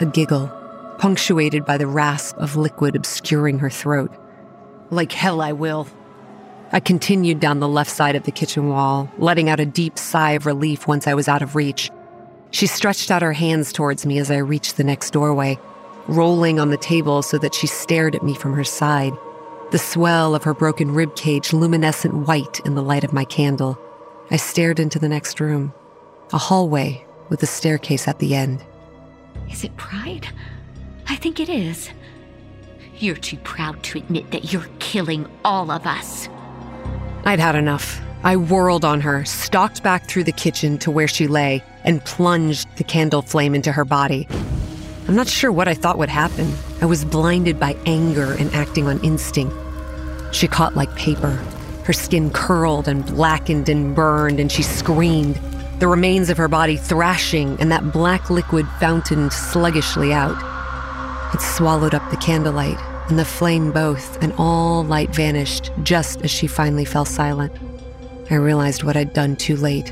A 0.01 0.05
giggle, 0.05 0.51
punctuated 0.97 1.65
by 1.65 1.77
the 1.77 1.87
rasp 1.87 2.37
of 2.37 2.55
liquid 2.55 2.95
obscuring 2.95 3.59
her 3.59 3.69
throat. 3.69 4.11
Like 4.89 5.11
hell 5.11 5.41
I 5.41 5.51
will. 5.51 5.87
I 6.71 6.79
continued 6.79 7.39
down 7.39 7.59
the 7.59 7.67
left 7.67 7.91
side 7.91 8.15
of 8.15 8.23
the 8.23 8.31
kitchen 8.31 8.69
wall, 8.69 9.09
letting 9.17 9.49
out 9.49 9.59
a 9.59 9.65
deep 9.65 9.99
sigh 9.99 10.31
of 10.31 10.45
relief 10.45 10.87
once 10.87 11.05
I 11.07 11.13
was 11.13 11.27
out 11.27 11.41
of 11.41 11.55
reach. 11.55 11.91
She 12.51 12.67
stretched 12.67 13.11
out 13.11 13.21
her 13.21 13.33
hands 13.33 13.71
towards 13.71 14.05
me 14.05 14.17
as 14.17 14.31
I 14.31 14.37
reached 14.37 14.77
the 14.77 14.83
next 14.83 15.11
doorway, 15.11 15.59
rolling 16.07 16.59
on 16.59 16.69
the 16.69 16.77
table 16.77 17.21
so 17.21 17.37
that 17.37 17.55
she 17.55 17.67
stared 17.67 18.15
at 18.15 18.23
me 18.23 18.33
from 18.33 18.53
her 18.53 18.63
side, 18.63 19.13
the 19.71 19.79
swell 19.79 20.35
of 20.35 20.43
her 20.43 20.53
broken 20.53 20.93
rib 20.93 21.15
cage 21.15 21.53
luminescent 21.53 22.27
white 22.27 22.59
in 22.65 22.75
the 22.75 22.83
light 22.83 23.03
of 23.03 23.13
my 23.13 23.25
candle. 23.25 23.79
I 24.31 24.37
stared 24.37 24.79
into 24.79 24.99
the 24.99 25.09
next 25.09 25.39
room, 25.39 25.73
a 26.31 26.37
hallway 26.37 27.05
with 27.29 27.41
a 27.43 27.47
staircase 27.47 28.07
at 28.07 28.19
the 28.19 28.35
end. 28.35 28.63
Is 29.49 29.63
it 29.63 29.75
pride? 29.77 30.27
I 31.13 31.15
think 31.15 31.39
it 31.39 31.47
is. 31.47 31.91
You're 32.97 33.15
too 33.15 33.37
proud 33.43 33.83
to 33.83 33.99
admit 33.99 34.31
that 34.31 34.51
you're 34.51 34.65
killing 34.79 35.27
all 35.45 35.69
of 35.69 35.85
us. 35.85 36.27
I'd 37.23 37.39
had 37.39 37.53
enough. 37.53 38.01
I 38.23 38.35
whirled 38.35 38.83
on 38.83 38.99
her, 39.01 39.23
stalked 39.23 39.83
back 39.83 40.07
through 40.07 40.23
the 40.23 40.31
kitchen 40.31 40.79
to 40.79 40.89
where 40.89 41.07
she 41.07 41.27
lay, 41.27 41.63
and 41.83 42.03
plunged 42.03 42.67
the 42.77 42.83
candle 42.83 43.21
flame 43.21 43.53
into 43.53 43.71
her 43.71 43.85
body. 43.85 44.27
I'm 45.07 45.15
not 45.15 45.27
sure 45.27 45.51
what 45.51 45.67
I 45.67 45.75
thought 45.75 45.99
would 45.99 46.09
happen. 46.09 46.51
I 46.81 46.87
was 46.87 47.05
blinded 47.05 47.59
by 47.59 47.77
anger 47.85 48.33
and 48.39 48.51
acting 48.51 48.87
on 48.87 48.99
instinct. 49.03 49.55
She 50.31 50.47
caught 50.47 50.75
like 50.75 50.95
paper. 50.95 51.39
Her 51.83 51.93
skin 51.93 52.31
curled 52.31 52.87
and 52.87 53.05
blackened 53.05 53.69
and 53.69 53.95
burned, 53.95 54.39
and 54.39 54.51
she 54.51 54.63
screamed, 54.63 55.39
the 55.77 55.87
remains 55.87 56.31
of 56.31 56.37
her 56.37 56.47
body 56.47 56.75
thrashing 56.75 57.55
and 57.59 57.71
that 57.71 57.91
black 57.91 58.31
liquid 58.31 58.67
fountained 58.79 59.31
sluggishly 59.31 60.11
out. 60.11 60.52
It 61.33 61.41
swallowed 61.41 61.95
up 61.95 62.09
the 62.11 62.17
candlelight 62.17 62.77
and 63.09 63.19
the 63.19 63.25
flame 63.25 63.71
both, 63.71 64.21
and 64.23 64.33
all 64.37 64.83
light 64.83 65.13
vanished 65.13 65.71
just 65.83 66.21
as 66.21 66.31
she 66.31 66.47
finally 66.47 66.85
fell 66.85 67.05
silent. 67.05 67.51
I 68.29 68.35
realized 68.35 68.83
what 68.83 68.95
I'd 68.95 69.13
done 69.13 69.35
too 69.35 69.57
late. 69.57 69.91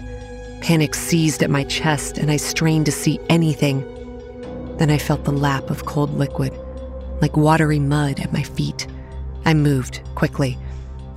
Panic 0.61 0.95
seized 0.95 1.43
at 1.43 1.49
my 1.49 1.63
chest, 1.63 2.17
and 2.17 2.31
I 2.31 2.37
strained 2.37 2.85
to 2.85 2.91
see 2.91 3.19
anything. 3.29 3.81
Then 4.77 4.89
I 4.89 4.97
felt 4.97 5.25
the 5.25 5.31
lap 5.31 5.69
of 5.69 5.85
cold 5.85 6.11
liquid, 6.17 6.53
like 7.21 7.35
watery 7.35 7.79
mud 7.79 8.19
at 8.19 8.31
my 8.31 8.43
feet. 8.43 8.87
I 9.43 9.53
moved 9.53 10.01
quickly. 10.15 10.57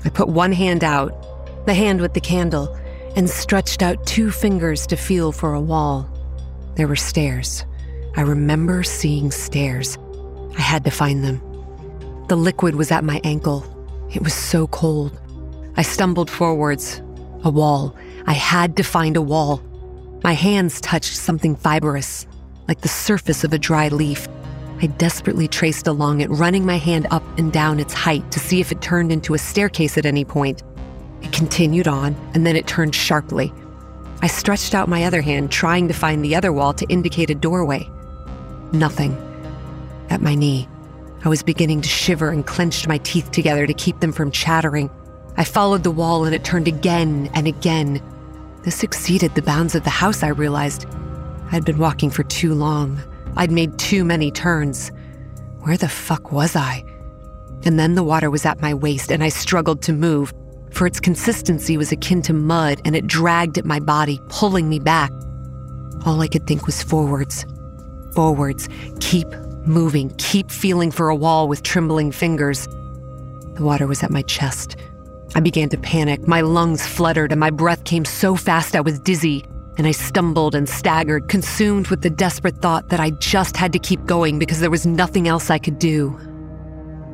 I 0.04 0.08
put 0.08 0.28
one 0.28 0.52
hand 0.52 0.82
out, 0.82 1.66
the 1.66 1.74
hand 1.74 2.00
with 2.00 2.14
the 2.14 2.20
candle, 2.20 2.74
and 3.14 3.30
stretched 3.30 3.82
out 3.82 4.04
two 4.06 4.30
fingers 4.30 4.87
to 4.88 4.96
feel 4.96 5.30
for 5.30 5.54
a 5.54 5.60
wall. 5.60 6.08
There 6.74 6.88
were 6.88 6.96
stairs. 6.96 7.64
I 8.16 8.22
remember 8.22 8.82
seeing 8.82 9.30
stairs. 9.30 9.96
I 10.56 10.60
had 10.60 10.84
to 10.84 10.90
find 10.90 11.24
them. 11.24 11.40
The 12.28 12.36
liquid 12.36 12.76
was 12.76 12.90
at 12.90 13.04
my 13.04 13.20
ankle. 13.24 13.64
It 14.12 14.22
was 14.22 14.34
so 14.34 14.66
cold. 14.68 15.18
I 15.76 15.82
stumbled 15.82 16.30
forwards. 16.30 17.02
A 17.42 17.50
wall. 17.50 17.94
I 18.26 18.32
had 18.32 18.76
to 18.76 18.82
find 18.82 19.16
a 19.16 19.22
wall. 19.22 19.60
My 20.22 20.32
hands 20.32 20.80
touched 20.80 21.16
something 21.16 21.56
fibrous, 21.56 22.26
like 22.66 22.80
the 22.80 22.88
surface 22.88 23.44
of 23.44 23.52
a 23.52 23.58
dry 23.58 23.88
leaf. 23.88 24.26
I 24.80 24.86
desperately 24.86 25.48
traced 25.48 25.86
along 25.86 26.20
it, 26.20 26.30
running 26.30 26.64
my 26.64 26.78
hand 26.78 27.06
up 27.10 27.22
and 27.38 27.52
down 27.52 27.80
its 27.80 27.92
height 27.92 28.30
to 28.32 28.40
see 28.40 28.60
if 28.60 28.72
it 28.72 28.80
turned 28.80 29.12
into 29.12 29.34
a 29.34 29.38
staircase 29.38 29.98
at 29.98 30.06
any 30.06 30.24
point. 30.24 30.62
It 31.22 31.32
continued 31.32 31.88
on, 31.88 32.16
and 32.34 32.46
then 32.46 32.56
it 32.56 32.66
turned 32.66 32.94
sharply. 32.94 33.52
I 34.22 34.26
stretched 34.26 34.74
out 34.74 34.88
my 34.88 35.04
other 35.04 35.20
hand, 35.20 35.50
trying 35.50 35.88
to 35.88 35.94
find 35.94 36.24
the 36.24 36.34
other 36.34 36.52
wall 36.52 36.72
to 36.74 36.86
indicate 36.88 37.30
a 37.30 37.34
doorway. 37.34 37.88
Nothing. 38.72 39.16
At 40.10 40.22
my 40.22 40.34
knee, 40.34 40.68
I 41.24 41.28
was 41.28 41.42
beginning 41.42 41.80
to 41.80 41.88
shiver 41.88 42.28
and 42.28 42.46
clenched 42.46 42.86
my 42.86 42.98
teeth 42.98 43.30
together 43.30 43.66
to 43.66 43.74
keep 43.74 44.00
them 44.00 44.12
from 44.12 44.30
chattering. 44.30 44.90
I 45.36 45.44
followed 45.44 45.82
the 45.82 45.90
wall 45.90 46.24
and 46.24 46.34
it 46.34 46.44
turned 46.44 46.68
again 46.68 47.30
and 47.34 47.46
again. 47.46 48.02
This 48.62 48.82
exceeded 48.82 49.34
the 49.34 49.42
bounds 49.42 49.74
of 49.74 49.84
the 49.84 49.90
house, 49.90 50.22
I 50.22 50.28
realized. 50.28 50.86
I'd 51.50 51.64
been 51.64 51.78
walking 51.78 52.10
for 52.10 52.22
too 52.24 52.54
long. 52.54 53.00
I'd 53.36 53.50
made 53.50 53.78
too 53.78 54.04
many 54.04 54.30
turns. 54.30 54.90
Where 55.60 55.76
the 55.76 55.88
fuck 55.88 56.30
was 56.30 56.54
I? 56.56 56.84
And 57.64 57.78
then 57.78 57.94
the 57.94 58.04
water 58.04 58.30
was 58.30 58.44
at 58.44 58.60
my 58.60 58.74
waist 58.74 59.10
and 59.10 59.24
I 59.24 59.30
struggled 59.30 59.82
to 59.82 59.92
move, 59.92 60.32
for 60.70 60.86
its 60.86 61.00
consistency 61.00 61.76
was 61.76 61.90
akin 61.90 62.20
to 62.22 62.32
mud 62.32 62.80
and 62.84 62.94
it 62.94 63.06
dragged 63.06 63.56
at 63.56 63.64
my 63.64 63.80
body, 63.80 64.20
pulling 64.28 64.68
me 64.68 64.78
back. 64.78 65.10
All 66.04 66.20
I 66.20 66.28
could 66.28 66.46
think 66.46 66.66
was 66.66 66.82
forwards. 66.82 67.46
Forwards. 68.14 68.68
Keep 69.00 69.28
moving, 69.66 70.11
keep 70.18 70.50
feeling 70.50 70.90
for 70.90 71.09
a 71.09 71.16
wall 71.16 71.48
with 71.48 71.62
trembling 71.62 72.12
fingers. 72.12 72.66
The 73.55 73.64
water 73.64 73.87
was 73.87 74.03
at 74.03 74.11
my 74.11 74.22
chest. 74.22 74.77
I 75.35 75.40
began 75.40 75.68
to 75.70 75.79
panic. 75.79 76.27
My 76.29 76.40
lungs 76.40 76.87
fluttered 76.87 77.33
and 77.33 77.40
my 77.40 77.50
breath 77.50 77.85
came 77.85 78.05
so 78.05 78.37
fast 78.37 78.77
I 78.77 78.81
was 78.81 79.00
dizzy. 79.00 79.44
And 79.77 79.88
I 79.88 79.90
stumbled 79.90 80.55
and 80.55 80.68
staggered, 80.68 81.29
consumed 81.29 81.88
with 81.88 82.03
the 82.03 82.11
desperate 82.11 82.59
thought 82.59 82.90
that 82.90 83.00
I 83.00 83.11
just 83.11 83.57
had 83.57 83.72
to 83.72 83.79
keep 83.81 84.05
going 84.07 84.38
because 84.38 84.61
there 84.61 84.70
was 84.70 84.87
nothing 84.87 85.27
else 85.27 85.50
I 85.50 85.59
could 85.59 85.81
do. 85.81 86.16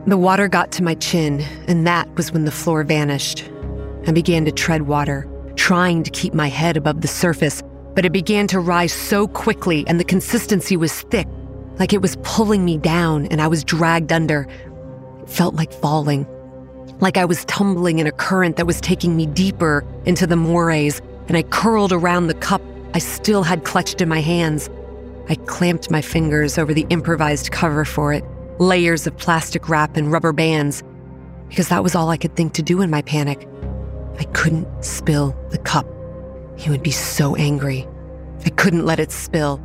The 0.06 0.18
water 0.18 0.46
got 0.46 0.70
to 0.72 0.82
my 0.82 0.94
chin, 0.94 1.40
and 1.68 1.86
that 1.86 2.08
was 2.16 2.32
when 2.32 2.44
the 2.44 2.50
floor 2.50 2.84
vanished. 2.84 3.50
I 4.06 4.12
began 4.12 4.44
to 4.44 4.52
tread 4.52 4.82
water, 4.82 5.26
trying 5.56 6.02
to 6.02 6.10
keep 6.10 6.34
my 6.34 6.48
head 6.48 6.76
above 6.76 7.00
the 7.00 7.08
surface, 7.08 7.62
but 7.94 8.04
it 8.04 8.12
began 8.12 8.46
to 8.48 8.60
rise 8.60 8.92
so 8.92 9.26
quickly 9.26 9.84
and 9.86 9.98
the 9.98 10.04
consistency 10.04 10.76
was 10.76 11.02
thick 11.02 11.26
like 11.80 11.92
it 11.92 12.02
was 12.02 12.16
pulling 12.22 12.64
me 12.64 12.78
down 12.78 13.26
and 13.26 13.40
I 13.40 13.48
was 13.48 13.64
dragged 13.64 14.12
under. 14.12 14.46
It 15.22 15.28
felt 15.30 15.54
like 15.56 15.72
falling, 15.72 16.26
like 17.00 17.16
I 17.16 17.24
was 17.24 17.44
tumbling 17.46 17.98
in 17.98 18.06
a 18.06 18.12
current 18.12 18.56
that 18.56 18.66
was 18.66 18.80
taking 18.80 19.16
me 19.16 19.26
deeper 19.26 19.84
into 20.04 20.26
the 20.26 20.36
mores, 20.36 21.00
and 21.26 21.36
I 21.36 21.42
curled 21.42 21.92
around 21.92 22.28
the 22.28 22.34
cup 22.34 22.62
I 22.92 22.98
still 22.98 23.44
had 23.44 23.64
clutched 23.64 24.00
in 24.00 24.08
my 24.08 24.20
hands. 24.20 24.68
I 25.28 25.36
clamped 25.36 25.90
my 25.90 26.02
fingers 26.02 26.58
over 26.58 26.74
the 26.74 26.86
improvised 26.90 27.52
cover 27.52 27.84
for 27.84 28.12
it, 28.12 28.24
layers 28.58 29.06
of 29.06 29.16
plastic 29.16 29.68
wrap 29.68 29.96
and 29.96 30.10
rubber 30.10 30.32
bands, 30.32 30.82
because 31.48 31.68
that 31.68 31.84
was 31.84 31.94
all 31.94 32.10
I 32.10 32.16
could 32.16 32.34
think 32.34 32.52
to 32.54 32.62
do 32.62 32.80
in 32.82 32.90
my 32.90 33.02
panic. 33.02 33.48
I 34.18 34.24
couldn't 34.24 34.66
spill 34.84 35.36
the 35.50 35.58
cup. 35.58 35.86
He 36.56 36.68
would 36.68 36.82
be 36.82 36.90
so 36.90 37.36
angry. 37.36 37.86
I 38.44 38.50
couldn't 38.50 38.84
let 38.84 38.98
it 38.98 39.12
spill. 39.12 39.62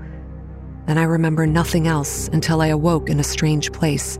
Then 0.86 0.98
I 0.98 1.04
remember 1.04 1.48
nothing 1.48 1.88
else 1.88 2.28
until 2.30 2.62
I 2.62 2.68
awoke 2.68 3.10
in 3.10 3.20
a 3.20 3.24
strange 3.24 3.72
place, 3.72 4.20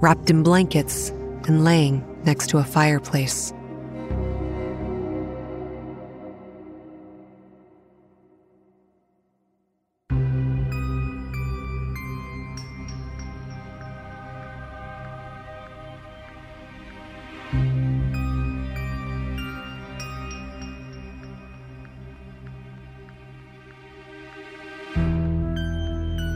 wrapped 0.00 0.30
in 0.30 0.42
blankets 0.42 1.10
and 1.46 1.64
laying 1.64 2.04
next 2.24 2.48
to 2.50 2.58
a 2.58 2.64
fireplace. 2.64 3.52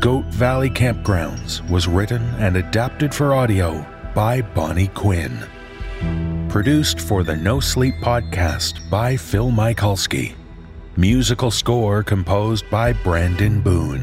Goat 0.03 0.25
Valley 0.25 0.69
Campgrounds 0.69 1.63
was 1.71 1.87
written 1.87 2.23
and 2.41 2.57
adapted 2.57 3.15
for 3.15 3.35
audio 3.35 3.87
by 4.17 4.43
Bonnie 4.43 4.89
Quinn. 4.89 5.39
Produced 6.49 6.99
for 6.99 7.23
the 7.23 7.35
NoSleep 7.35 8.01
podcast 8.01 8.91
by 8.91 9.17
Phil 9.17 9.53
Michalski. 9.53 10.35
Musical 10.97 11.53
score 11.53 12.03
composed 12.03 12.69
by 12.69 12.93
Brandon 12.93 13.61
Boone. 13.61 14.03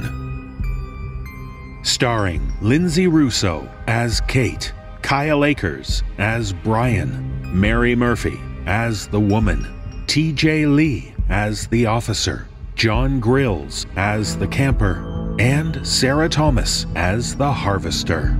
Starring 1.83 2.49
Linsay 2.61 3.11
Rousseau 3.11 3.69
as 3.87 4.21
Kate, 4.21 4.71
Kyle 5.01 5.43
Akers 5.43 6.01
as 6.17 6.53
Bryan, 6.53 7.59
Mary 7.59 7.93
Murphy 7.93 8.39
as 8.67 9.07
the 9.07 9.19
woman, 9.19 9.67
T.J. 10.07 10.65
Lea 10.65 11.13
as 11.27 11.67
the 11.67 11.87
officer, 11.87 12.47
Jon 12.75 13.19
Grilz 13.19 13.85
as 13.97 14.37
the 14.37 14.47
camper, 14.47 15.08
and 15.39 15.87
Sarah 15.87 16.27
Thomas 16.27 16.85
as 16.95 17.35
the 17.35 17.51
harvester. 17.51 18.37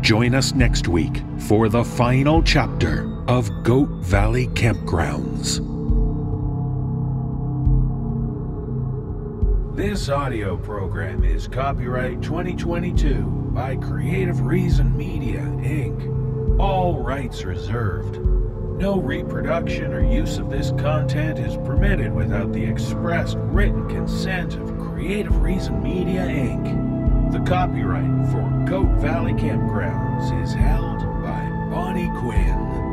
Join 0.00 0.32
us 0.32 0.54
next 0.54 0.86
week 0.86 1.22
for 1.48 1.68
the 1.68 1.84
final 1.84 2.40
chapter 2.40 3.12
of 3.26 3.50
Goat 3.64 3.88
Valley 4.04 4.46
Campgrounds. 4.48 5.58
This 9.74 10.08
audio 10.08 10.56
program 10.56 11.24
is 11.24 11.48
copyright 11.48 12.22
2022 12.22 13.50
by 13.52 13.74
Creative 13.76 14.40
Reason 14.40 14.96
Media, 14.96 15.40
Inc. 15.40 16.60
All 16.60 17.02
rights 17.02 17.44
reserved. 17.44 18.20
No 18.78 19.00
reproduction 19.00 19.92
or 19.92 20.08
use 20.08 20.38
of 20.38 20.48
this 20.48 20.70
content 20.78 21.40
is 21.40 21.56
permitted 21.56 22.12
without 22.12 22.52
the 22.52 22.64
expressed 22.64 23.36
written 23.40 23.88
consent 23.88 24.54
of 24.54 24.77
Creative 24.98 25.40
Reason 25.40 25.80
Media, 25.80 26.26
Inc. 26.26 27.30
The 27.30 27.38
copyright 27.48 28.32
for 28.32 28.42
Goat 28.68 29.00
Valley 29.00 29.32
Campgrounds 29.32 30.42
is 30.42 30.52
held 30.52 30.98
by 31.22 31.48
Bonnie 31.70 32.10
Quinn. 32.18 32.87